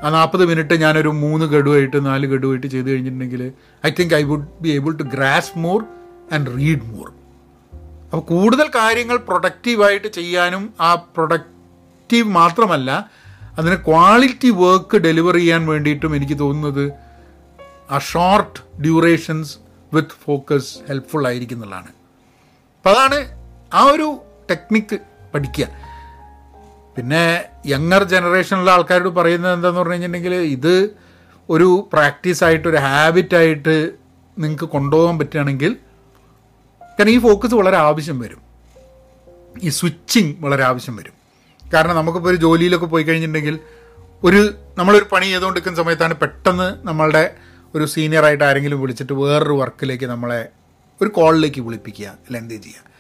ആ 0.03 0.11
നാൽപ്പത് 0.11 0.47
മിനിറ്റ് 0.47 0.75
ഞാനൊരു 0.75 1.09
മൂന്ന് 1.09 1.47
ഗഡുവായിട്ട് 1.47 2.07
നാല് 2.07 2.27
ഗഡുവായിട്ട് 2.27 2.67
ചെയ്ത് 2.67 2.91
കഴിഞ്ഞിട്ടുണ്ടെങ്കിൽ 2.91 3.53
I 3.87 3.91
think 3.91 4.15
I 4.15 4.23
would 4.23 4.47
be 4.61 4.69
able 4.69 4.93
to 4.93 5.03
grasp 5.03 5.59
more 5.59 5.85
and 6.33 6.47
read 6.47 6.83
more. 6.85 7.13
അപ്പോൾ 8.13 8.21
കൂടുതൽ 8.21 8.69
കാര്യങ്ങൾ 8.75 9.17
പ്രൊഡക്റ്റീവായിട്ട് 9.17 10.09
ചെയ്യാനും 10.09 10.75
ആ 10.81 10.95
പ്രൊഡക്റ്റീവ് 10.95 12.29
മാത്രമല്ല 12.29 13.11
അതിന് 13.59 13.77
ക്വാളിറ്റി 13.77 14.51
വർക്ക് 14.51 14.97
ഡെലിവർ 14.97 15.35
ചെയ്യാൻ 15.35 15.67
വേണ്ടിയിട്ടും 15.67 16.17
എനിക്ക് 16.17 16.39
തോന്നുന്നത് 16.39 16.93
ആ 17.91 17.99
short 17.99 18.81
durations 18.83 19.59
with 19.95 20.17
focus 20.25 20.89
helpful 20.89 21.27
ആയിരിക്കും 21.27 21.57
എന്നുള്ളതാണ്. 21.57 21.91
അപ്പം 22.77 22.91
അതാണ് 22.91 23.19
ആ 23.75 23.83
ഒരു 23.83 24.21
ടെക്നിക്ക് 24.51 24.99
പഠിക്കുക. 25.35 25.67
പിന്നെ 26.97 27.45
യങ്ങർ 27.67 28.03
ജനറേഷനിലുള്ള 28.03 28.71
ആൾക്കാരോട് 28.71 29.09
പറയുന്നത് 29.09 29.53
എന്താണെന്ന് 29.53 29.81
പറഞ്ഞു 29.81 29.93
കഴിഞ്ഞിട്ടുണ്ടെങ്കിൽ 29.93 30.35
ഇത് 30.35 30.91
ഒരു 31.49 31.89
പ്രാക്ടീസായിട്ട് 31.93 32.69
ഒരു 32.69 32.77
ഹാബിറ്റായിട്ട് 32.77 33.93
നിങ്ങൾക്ക് 34.39 34.65
കൊണ്ടുപോകാൻ 34.65 35.19
പറ്റുകയാണെങ്കിൽ 35.19 35.79
കാരണം 36.99 37.11
ഈ 37.11 37.19
ഫോക്കസ് 37.19 37.55
വളരെ 37.55 37.77
ആവശ്യം 37.77 38.19
വരും. 38.19 38.41
ഈ 39.63 39.69
സ്വിച്ചിങ് 39.69 40.35
വളരെ 40.41 40.65
ആവശ്യം 40.65 40.97
വരും. 40.97 41.13
കാരണം 41.75 41.97
നമുക്കിപ്പോൾ 41.97 42.29
ഒരു 42.29 42.37
ജോലിയിലൊക്കെ 42.37 42.87
പോയി 42.87 43.03
കഴിഞ്ഞിട്ടുണ്ടെങ്കിൽ 43.03 43.59
ഒരു 44.25 44.55
നമ്മളൊരു 44.79 45.07
പണി 45.13 45.25
ചെയ്തുകൊണ്ടിരിക്കുന്ന 45.25 45.77
സമയത്താണ് 45.77 46.15
പെട്ടെന്ന് 46.15 46.87
നമ്മളുടെ 46.87 47.35
ഒരു 47.75 47.85
സീനിയറായിട്ട് 47.85 48.45
ആരെങ്കിലും 48.45 48.81
വിളിച്ചിട്ട് 48.81 49.13
വേറൊരു 49.13 49.53
വർക്കിലേക്ക് 49.53 50.05
നമ്മളെ 50.05 50.49
ഒരു 51.03 51.09
കോളിലേക്ക് 51.09 51.61
വിളിപ്പിക്കുക 51.61 52.07
അല്ല 52.07 52.39
എന്ത് 52.39 52.55
ചെയ്യുക. 52.55 52.91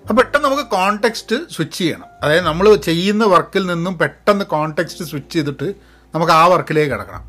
അപ്പോൾ 0.00 0.14
പെട്ടെന്ന് 0.14 0.48
നമുക്ക് 0.48 0.62
കോൺടെക്സ്റ്റ് 0.62 1.36
സ്വിച്ച് 1.50 1.78
ചെയ്യണം. 1.78 2.04
അതായത് 2.22 2.44
നമ്മൾ 2.44 2.76
ചെയ്യുന്ന 2.76 3.24
വർക്കിൽ 3.24 3.66
നിന്നും 3.66 3.98
പെട്ടെന്ന് 3.98 4.44
കോൺടെക്സ്റ്റ് 4.44 5.04
സ്വിച്ച് 5.04 5.32
ചെയ്തിട്ട് 5.32 5.74
നമുക്ക് 6.14 6.32
ആ 6.32 6.46
വർക്കിലേക്ക് 6.46 6.92
കിടക്കണം. 6.92 7.24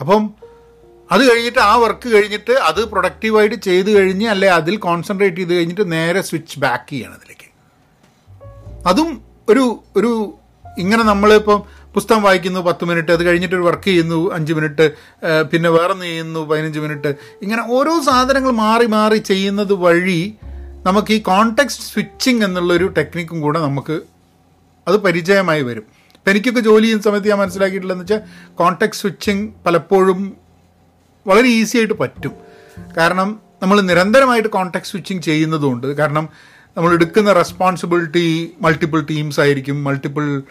അപ്പം 0.00 0.34
അത് 1.10 1.30
കഴിഞ്ഞിട്ട് 1.30 1.58
ആ 1.58 1.76
വർക്ക് 1.76 2.08
കഴിഞ്ഞിട്ട് 2.14 2.50
അത് 2.50 2.84
പ്രൊഡക്റ്റീവായിട്ട് 2.84 3.54
ചെയ്ത് 3.54 3.90
കഴിഞ്ഞ് 3.96 4.28
അല്ലെ 4.28 4.48
അതിൽ 4.48 4.76
കോൺസെൻട്രേറ്റ് 4.76 5.36
ചെയ്ത് 5.36 5.54
കഴിഞ്ഞിട്ട് 5.54 5.92
നേരെ 5.92 6.20
സ്വിച്ച് 6.20 6.60
ബാക്ക് 6.60 6.90
ചെയ്യണം 6.90 7.14
അതിലേക്ക്. 7.14 7.48
അതും 8.86 9.22
ഒരു 9.48 9.82
ഒരു 9.96 10.38
ഇങ്ങനെ 10.78 11.02
നമ്മളിപ്പം 11.02 11.62
പുസ്തകം 11.94 12.22
വായിക്കുന്നു 12.22 12.60
പത്ത് 12.60 12.84
മിനിറ്റ് 12.84 13.12
അത് 13.12 13.26
കഴിഞ്ഞിട്ട് 13.26 13.54
ഒരു 13.54 13.62
വർക്ക് 13.62 13.84
ചെയ്യുന്നു 13.84 14.32
അഞ്ച് 14.32 14.52
മിനിറ്റ് 14.52 14.92
പിന്നെ 15.52 15.68
വേറൊന്ന് 15.68 16.04
ചെയ്യുന്നു 16.04 16.40
പതിനഞ്ച് 16.40 16.78
മിനിറ്റ് 16.78 17.14
ഇങ്ങനെ 17.42 17.62
ഓരോ 17.68 18.02
സാധനങ്ങൾ 18.02 18.50
മാറി 18.50 18.86
മാറി 18.86 19.18
ചെയ്യുന്നത് 19.18 19.72
വഴി 19.72 20.38
നമുക്ക് 20.86 21.12
ഈ 21.12 21.18
കോണ്ടെക്സ്റ്റ് 21.18 21.82
സ്വിച്ചിങ് 21.82 22.44
എന്നുള്ളൊരു 22.44 22.86
ടെക്നിക്കും 22.98 23.40
കൂടെ 23.40 23.58
നമുക്ക് 23.58 24.00
അത് 24.88 24.96
പരിചയമായി 24.96 25.62
വരും. 25.62 25.86
എനിക്കൊക്കെ 26.26 26.60
ജോലി 26.60 26.82
ചെയ്യുന്ന 26.82 27.02
സമയത്ത് 27.02 27.28
ഞാൻ 27.28 27.38
മനസ്സിലാക്കിയിട്ടുള്ളതെന്ന് 27.38 28.04
വെച്ചാൽ 28.04 28.22
കോണ്ടാക്ട് 28.54 28.94
സ്വിച്ചിങ് 28.94 29.48
പലപ്പോഴും 29.66 30.36
വളരെ 31.26 31.48
ഈസി 31.48 31.76
ആയിട്ട് 31.78 31.94
പറ്റും. 31.94 32.34
കാരണം 32.96 33.40
നമ്മൾ 33.62 33.80
നിരന്തരമായിട്ട് 33.80 34.48
കോൺടാക്ട് 34.48 34.86
സ്വിച്ചിങ് 34.86 35.22
ചെയ്യുന്നതുകൊണ്ട് 35.22 35.86
കാരണം 35.86 36.28
നമ്മൾ 36.76 36.92
എടുക്കുന്ന 36.92 37.32
റെസ്പോൺസിബിലിറ്റി 37.32 38.52
മൾട്ടിപ്പിൾ 38.60 39.00
ടീംസ് 39.00 39.40
ആയിരിക്കും 39.40 39.84
മൾട്ടിപ്പിൾ 39.84 40.42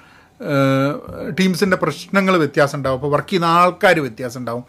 ടീംസിന്റെ 1.39 1.77
പ്രശ്നങ്ങൾ 1.77 2.37
വ്യത്യാസം 2.37 2.77
ഉണ്ടാവും 2.77 2.97
അപ്പോൾ 2.97 3.11
വർക്ക് 3.11 3.29
ചെയ്യുന്ന 3.29 3.45
ആൾക്കാർ 3.45 3.99
വ്യത്യാസം 3.99 4.39
ഉണ്ടാവും. 4.39 4.63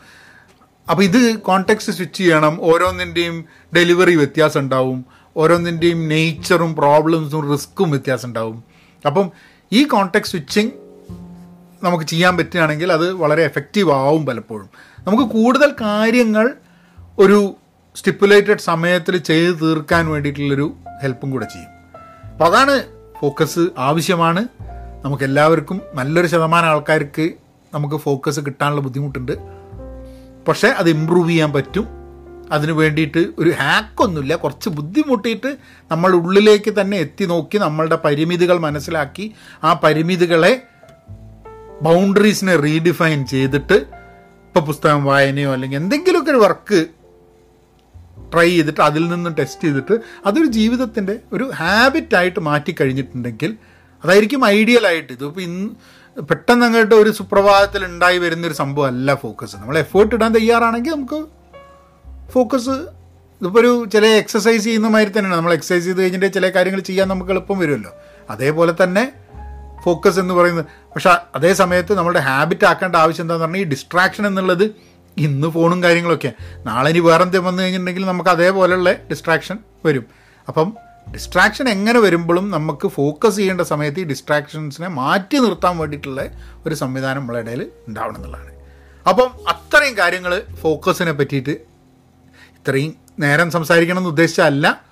അപ്പോൾ 0.91 1.03
ഇത് 1.03 1.39
കോൺടാക്ട് 1.39 1.81
സ്വിച്ച് 1.81 2.19
ചെയ്യണം 2.19 2.59
ഓരോന്നിന്റെയും 2.61 3.45
ഡെലിവറി 3.77 4.17
വ്യത്യാസം 4.17 4.61
ഉണ്ടാവും 4.61 5.05
ഓരോന്നിന്റെയും 5.37 6.09
നേച്ചറും 6.09 6.77
പ്രോബ്ലംസും 6.77 7.53
റിസ്ക്കും 7.53 7.91
വ്യത്യാസം 7.91 8.29
ഉണ്ടാവും. 8.29 8.65
അപ്പം 9.07 9.31
ഈ 9.73 9.85
കോൺടാക്ട് 9.85 10.27
സ്വിച്ചിങ് 10.27 10.71
നമുക്ക് 11.87 12.05
ചെയ്യാൻ 12.05 12.37
പറ്റുകയാണെങ്കിൽ 12.37 12.93
അത് 12.93 13.13
വളരെ 13.13 13.43
എഫക്റ്റീവ് 13.43 13.93
ആവും 13.93 14.27
പലപ്പോഴും. 14.27 14.71
നമുക്ക് 15.07 15.25
കൂടുതൽ 15.25 15.73
കാര്യങ്ങൾ 15.81 16.55
ഒരു 17.19 17.57
സ്റ്റിപ്പുലേറ്റഡ് 17.97 18.59
സമയത്തിൽ 18.59 19.17
ചെയ്ത് 19.19 19.61
തീർക്കാൻ 19.61 20.09
വേണ്ടിയിട്ടുള്ളൊരു 20.09 20.73
ഹെൽപ്പും 21.03 21.31
കൂടെ 21.31 21.45
ചെയ്യും. 21.45 21.71
അപ്പോൾ 22.33 22.45
അതാണ് 22.45 22.85
ഫോക്കസ് 23.21 23.69
ആവശ്യമാണ്. 23.79 24.47
നമുക്ക് 25.05 25.25
എല്ലാവർക്കും 25.25 25.81
നല്ലൊരു 25.95 26.27
ശതമാനം 26.27 26.67
ആൾക്കാർക്ക് 26.67 27.31
നമുക്ക് 27.75 27.97
ഫോക്കസ് 27.97 28.41
കിട്ടാനുള്ള 28.41 28.81
ബുദ്ധിമുട്ടുണ്ട്. 28.81 29.33
പക്ഷേ 30.49 30.69
അത് 30.69 30.91
ഇമ്പ്രൂവ് 30.91 31.31
ചെയ്യാൻ 31.31 31.53
പറ്റും. 31.53 31.89
അതിന് 32.53 32.73
വേണ്ടിയിട്ട് 32.73 33.27
ഒരു 33.39 33.51
ഹാക്കൊന്നുമില്ല 33.51 34.35
കുറച്ച് 34.37 34.69
ബുദ്ധിമുട്ടിയിട്ട് 34.69 35.57
നമ്മൾ 35.91 36.13
ഉള്ളിലേക്ക് 36.13 36.81
തന്നെ 36.81 36.97
എത്തി 36.97 37.25
നോക്കി 37.25 37.59
നമ്മളുടെ 37.59 37.99
പരിമിതികൾ 38.05 38.59
മനസ്സിലാക്കി 38.59 39.35
ആ 39.65 39.73
പരിമിതികളെ 39.73 40.63
ബൗണ്ടറീസിനെ 41.83 42.57
റീഡിഫൈൻ 42.57 43.27
ചെയ്തിട്ട് 43.27 43.75
ഇപ്പോൾ 43.75 44.61
പുസ്തകം 44.61 45.05
വായനയോ 45.05 45.53
അല്ലെങ്കിൽ 45.53 45.77
എന്തെങ്കിലുമൊക്കെ 45.77 46.31
ഒരു 46.31 46.39
വർക്ക് 46.39 46.87
ട്രൈ 48.33 48.51
ചെയ്തിട്ട് 48.51 48.81
അതിൽ 48.81 49.09
നിന്ന് 49.09 49.37
ടെസ്റ്റ് 49.39 49.65
ചെയ്തിട്ട് 49.65 50.01
അതൊരു 50.27 50.47
ജീവിതത്തിന്റെ 50.47 51.19
ഒരു 51.33 51.51
ഹാബിറ്റായിട്ട് 51.55 52.41
മാറ്റി 52.41 52.75
കഴിഞ്ഞിട്ടുണ്ടെങ്കിൽ 52.81 53.57
അതായിരിക്കും 54.05 54.47
ഐഡിയൽ 54.47 54.87
ആയിട്ട്. 54.87 55.13
ഇതിപ്പോൾ 55.13 55.41
ഇന്ന് 55.41 56.21
പെട്ടെന്ന് 56.21 56.67
അങ്ങോട്ട് 56.67 56.95
ഒരു 56.95 57.11
സുപ്രഭാതത്തിൽ 57.11 57.85
ഉണ്ടായി 57.85 58.19
വരുന്നൊരു 58.19 58.55
സംഭവം 58.55 58.87
അല്ല 58.87 59.15
ഫോക്കസ് 59.15 59.57
നമ്മൾ 59.57 59.79
എഫേർട്ട് 59.79 60.15
ഇടാൻ 60.15 60.33
തയ്യാറാണെങ്കിൽ 60.35 60.91
നമുക്ക് 60.91 61.27
ഫോക്കസ് 62.33 62.71
ഇതിപ്പോൾ 63.41 63.59
ഒരു 63.59 63.87
ചില 63.93 64.07
എക്സസൈസ് 64.07 64.65
ചെയ്യുന്ന 64.65 64.89
മാതിരി 64.89 65.11
തന്നെയാണ്. 65.11 65.37
നമ്മൾ 65.37 65.53
എക്സസൈസ് 65.53 65.85
ചെയ്ത് 65.85 66.03
കഴിഞ്ഞിട്ട് 66.03 66.33
ചില 66.33 66.49
കാര്യങ്ങൾ 66.49 66.81
ചെയ്യാൻ 66.81 67.09
നമുക്ക് 67.09 67.31
എളുപ്പം 67.31 67.59
വരുമല്ലോ. 67.59 67.93
അതേപോലെ 68.31 68.75
തന്നെ 68.83 69.13
ഫോക്കസ് 69.87 70.19
എന്ന് 70.19 70.35
പറയുന്നത്. 70.35 70.65
പക്ഷെ 70.65 71.11
അതേ 71.35 71.53
സമയത്ത് 71.53 71.93
നമ്മുടെ 71.99 72.19
ഹാബിറ്റ് 72.19 72.67
ആക്കേണ്ട 72.67 72.97
ആവശ്യം 72.97 73.25
എന്താണെന്ന് 73.25 73.47
പറഞ്ഞാൽ 73.47 73.61
ഈ 73.61 73.65
ഡിസ്ട്രാക്ഷൻ 73.65 74.27
എന്നുള്ളത് 74.27 74.65
ഇന്ന് 75.17 75.49
ഫോണും 75.49 75.83
കാര്യങ്ങളൊക്കെ 75.83 76.33
നാളെ 76.67 76.91
ഇനി 76.91 76.99
വേറെ 76.99 77.23
എന്തെങ്കിലും 77.23 77.45
വന്നു 77.45 77.63
കഴിഞ്ഞിട്ടുണ്ടെങ്കിൽ 77.63 78.07
നമുക്ക് 78.07 78.31
അതേപോലെയുള്ള 78.31 78.93
ഡിസ്ട്രാക്ഷൻ 79.11 79.59
വരും. 79.87 80.07
അപ്പം 80.49 80.77
ഡിസ്ട്രാക്ഷൻ 81.15 81.69
എങ്ങനെ 81.69 81.99
വരുമ്പോഴും 82.01 82.51
നമുക്ക് 82.51 82.89
ഫോക്കസ് 82.89 83.37
ചെയ്യേണ്ട 83.37 83.61
സമയത്ത് 83.61 84.01
ഈ 84.01 84.05
ഡിസ്ട്രാക്ഷൻസിനെ 84.05 84.89
മാറ്റി 84.89 85.37
നിർത്താൻ 85.37 85.79
വേണ്ടിയിട്ടുള്ള 85.79 86.23
ഒരു 86.67 86.75
സംവിധാനം 86.75 87.21
നമ്മളെ 87.21 87.41
ഇടയിൽ 87.41 87.71
ഉണ്ടാവണം 87.89 88.17
എന്നുള്ളതാണ്. 88.17 88.53
അപ്പം 89.09 89.31
അത്രയും 89.49 89.99
കാര്യങ്ങൾ 89.99 90.43
ഫോക്കസിനെ 90.63 91.13
പറ്റിയിട്ട് 91.13 91.55
ഇത്രയും 92.59 92.93
നേരം 93.21 93.51
സംസാരിക്കണം 93.51 93.99
എന്ന് 93.99 94.11
ഉദ്ദേശിച്ചല്ല 94.11 94.83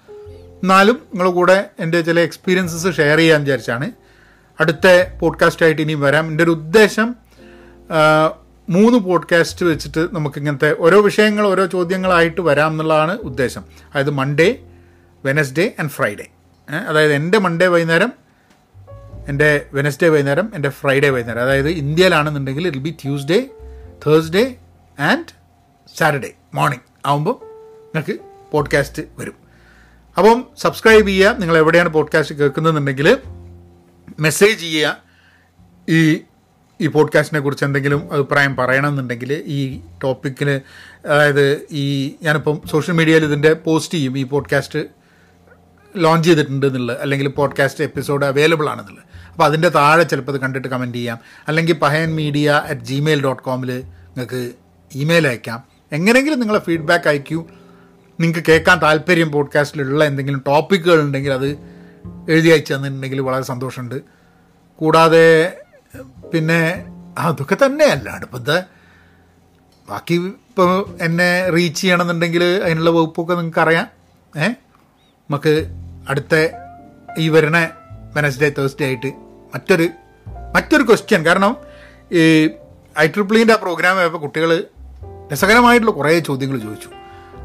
എന്നാലും 0.62 0.94
നിങ്ങളുടെ 0.94 1.34
കൂടെ 1.34 1.70
എന്റെ 1.80 2.00
ചില 2.00 2.20
എക്സ്പീരിയൻസസ് 2.20 2.96
ഷെയർ 2.96 3.18
ചെയ്യാൻ 3.18 3.40
വിചാരിച്ചാണ്. 3.40 3.86
അടുത്ത 4.60 5.18
പോഡ്കാസ്റ്റായിട്ട് 5.20 5.82
ഇനിയും 5.82 6.00
വരാം. 6.00 6.26
എന്റെ 6.26 6.44
ഒരു 6.44 6.50
ഉദ്ദേശം 6.50 7.16
മൂന്ന് 8.68 8.98
പോഡ്കാസ്റ്റ് 8.98 9.66
വെച്ചിട്ട് 9.66 10.08
നമുക്ക് 10.12 10.38
ഇങ്ങനത്തെ 10.38 10.76
ഓരോ 10.78 11.00
വിഷയങ്ങൾ 11.00 11.46
ഓരോ 11.46 11.66
ചോദ്യങ്ങളായിട്ട് 11.66 12.40
വരാം 12.40 12.70
എന്നുള്ളതാണ് 12.70 13.18
ഉദ്ദേശം. 13.18 13.64
അതായത് 13.90 14.10
മൺഡേ 14.10 14.64
വെനസ്ഡേ 15.24 15.74
ആൻഡ് 15.80 15.90
ഫ്രൈഡേ 15.90 16.26
അതായത് 16.88 17.12
എന്റെ 17.12 17.38
മൺഡേ 17.38 17.66
വൈകുന്നേരം 17.66 18.12
എന്റെ 19.28 19.66
വെനസ്ഡേ 19.72 20.08
വൈകുന്നേരം 20.08 20.52
എന്റെ 20.54 20.68
ഫ്രൈഡേ 20.68 21.08
വൈകുന്നേരം. 21.08 21.42
അതായത് 21.42 21.68
ഇന്ത്യയിലാണെന്നുണ്ടെങ്കിൽ 21.68 22.66
it 22.66 22.78
be 22.78 22.90
Tuesday 23.02 23.50
Thursday 24.06 24.54
and 25.00 25.30
Saturday 25.98 26.32
morning 26.54 26.84
ആകുമ്പോൾ 27.06 27.36
നിങ്ങൾക്ക് 27.84 28.20
പോഡ്കാസ്റ്റ് 28.52 29.02
വരും. 29.18 29.34
അപ്പം 30.18 30.44
സബ്സ്ക്രൈബ് 30.58 31.08
ചെയ്യുക. 31.08 31.36
നിങ്ങൾ 31.38 31.56
എവിടെയാണ് 31.56 31.88
പോഡ്കാസ്റ്റ് 31.88 32.34
കേൾക്കുന്നതെന്നുണ്ടെങ്കിൽ 32.34 33.18
മെസ്സേജ് 34.20 34.60
ചെയ്യുക. 34.60 34.96
ഈ 35.88 36.20
ഈ 36.80 36.86
പോഡ്കാസ്റ്റിനെ 36.86 37.40
കുറിച്ച് 37.40 37.64
എന്തെങ്കിലും 37.64 38.12
അഭിപ്രായം 38.12 38.56
പറയണമെന്നുണ്ടെങ്കിൽ 38.56 39.32
ഈ 39.32 39.80
ടോപ്പിക്കിന് 40.04 40.60
അതായത് 41.06 41.66
ഈ 41.70 42.14
ഞാനിപ്പം 42.22 42.60
സോഷ്യൽ 42.70 42.94
മീഡിയയിൽ 42.94 43.24
ഇതിന്റെ 43.24 43.52
പോസ്റ്റ് 43.52 43.94
ചെയ്യും. 43.94 44.18
ഈ 44.18 44.22
പോഡ്കാസ്റ്റ് 44.22 44.78
ലോഞ്ച് 45.96 46.28
ചെയ്തിട്ടുണ്ട് 46.28 46.66
എന്നുള്ളത് 46.66 47.00
അല്ലെങ്കിൽ 47.00 47.28
പോഡ്കാസ്റ്റ് 47.28 47.84
എപ്പിസോഡ് 47.84 48.24
അവൈലബിൾ 48.24 48.68
ആണെന്നുള്ളത്. 48.68 49.04
അപ്പോൾ 49.30 49.44
അതിന്റെ 49.44 49.68
താഴെ 49.68 50.02
ചിലപ്പോൾ 50.02 50.32
അത് 50.32 50.40
കണ്ടിട്ട് 50.40 50.68
കമന്റ് 50.68 50.98
ചെയ്യാം. 50.98 51.18
അല്ലെങ്കിൽ 51.48 51.74
Pahayan 51.74 52.14
media 52.14 52.62
at 52.68 52.80
Gmail 52.80 53.22
dot 53.22 53.42
കോമിൽ 53.42 53.80
നിങ്ങൾക്ക് 53.80 54.52
ഇമെയിൽ 54.94 55.28
അയക്കാം. 55.28 55.64
എങ്ങനെയെങ്കിലും 55.92 56.40
നിങ്ങളെ 56.40 56.58
ഫീഡ്ബാക്ക് 56.58 57.08
അയക്കൂ. 57.08 57.46
നിങ്ങൾക്ക് 58.20 58.46
കേൾക്കാൻ 58.48 58.82
താല്പര്യം 58.82 59.32
പോഡ്കാസ്റ്റിലുള്ള 59.32 60.04
എന്തെങ്കിലും 60.04 60.44
ടോപ്പിക്കുകൾ 60.46 61.00
ഉണ്ടെങ്കിൽ 61.00 61.32
അത് 61.32 61.73
എഴുതി 62.28 62.48
അയച്ചു 62.48 62.74
തന്നിട്ടുണ്ടെങ്കിൽ 62.74 63.20
വളരെ 63.20 63.42
സന്തോഷമുണ്ട്. 63.42 64.02
കൂടാതെ 64.76 65.56
പിന്നെ 66.34 66.84
അതൊക്കെ 67.18 67.54
തന്നെ 67.54 67.66
തന്നെയല്ല. 67.66 68.10
അടുപ്പത്തെ 68.10 68.64
ബാക്കി 69.88 70.14
ഇപ്പോൾ 70.14 70.86
എന്നെ 71.00 71.50
റീച്ച് 71.50 71.80
ചെയ്യണമെന്നുണ്ടെങ്കിൽ 71.80 72.44
അതിനുള്ള 72.44 72.90
വകുപ്പൊക്കെ 72.90 73.34
നിങ്ങൾക്ക് 73.34 73.58
അറിയാം 73.58 73.86
ഏ? 74.38 74.48
നമുക്ക് 75.30 75.72
അടുത്ത 76.08 76.48
ഈ 77.18 77.28
വരുന്ന 77.28 77.70
വെനസ്ഡേ 78.16 78.48
തേഴ്സ്ഡേ 78.48 78.84
ആയിട്ട് 78.84 79.06
മറ്റൊരു 79.54 79.88
മറ്റൊരു 80.54 80.82
ക്വസ്റ്റ്യൻ 80.82 81.26
കാരണം 81.26 81.56
ഈ 82.12 82.50
ഐ 82.98 83.06
ട്രിപ്പിളിന്റെ 83.06 83.52
ആ 83.52 83.56
പ്രോഗ്രാം 83.56 83.98
ആയപ്പോൾ 83.98 84.18
കുട്ടികൾ 84.18 84.64
രസകരമായിട്ടുള്ള 85.32 85.94
കുറേ 85.94 86.18
ചോദ്യങ്ങൾ 86.18 86.58
ചോദിച്ചു. 86.58 86.88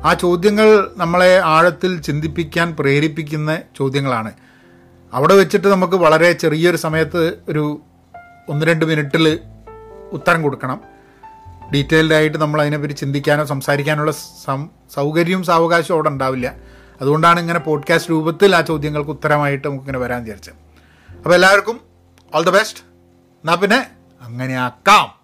ആ 0.03 0.13
ചോദ്യങ്ങൾ 0.13 0.89
നമ്മളെ 0.97 1.39
ആഴത്തിൽ 1.39 2.01
ചിന്തിപ്പിക്കാൻ 2.01 2.75
പ്രേരിപ്പിക്കുന്ന 2.79 3.61
ചോദ്യങ്ങളാണ്. 3.77 4.31
അവിടെ 5.13 5.35
വെച്ചിട്ട് 5.35 5.67
നമുക്ക് 5.67 5.93
വളരെ 5.93 6.31
ചെറിയൊരു 6.31 6.77
സമയത്ത് 6.77 7.43
ഒരു 7.49 7.81
ഒന്ന് 8.49 8.65
രണ്ട് 8.65 8.85
മിനിറ്റിൽ 8.85 9.39
ഉത്തരം 10.11 10.41
കൊടുക്കണം. 10.41 10.81
ഡീറ്റെയിൽഡ് 11.73 12.13
ആയിട്ട് 12.13 12.37
നമ്മൾ 12.37 12.61
അതിനെപ്പറ്റി 12.61 12.93
ചിന്തിക്കാനോ 12.93 13.45
സംസാരിക്കാനുള്ള 13.45 14.11
സൗകര്യവും 14.93 15.43
സാവകാശവും 15.43 15.97
അവിടെ 15.97 16.09
ഉണ്ടാവില്ല. 16.09 16.55
അതുകൊണ്ടാണ് 17.01 17.39
ഇങ്ങനെ 17.39 17.59
പോഡ്കാസ്റ്റ് 17.59 18.11
രൂപത്തിൽ 18.11 18.55
ആ 18.55 18.61
ചോദ്യങ്ങൾക്ക് 18.61 19.11
ഉത്തരമായിട്ട് 19.11 19.67
നമുക്കിങ്ങനെ 19.67 19.99
വരാൻ 19.99 20.21
വിചാരിച്ചത്. 20.21 20.53
അപ്പോൾ 21.17 21.35
എല്ലാവർക്കും 21.35 21.81
ഓൾ 22.35 22.43
ദ 22.43 22.49
ബെസ്റ്റ് 22.49 22.79
എന്നാൽ 22.79 23.55
പിന്നെ 23.55 23.87
അങ്ങനെ 24.21 24.53
ആക്കാം 24.53 25.18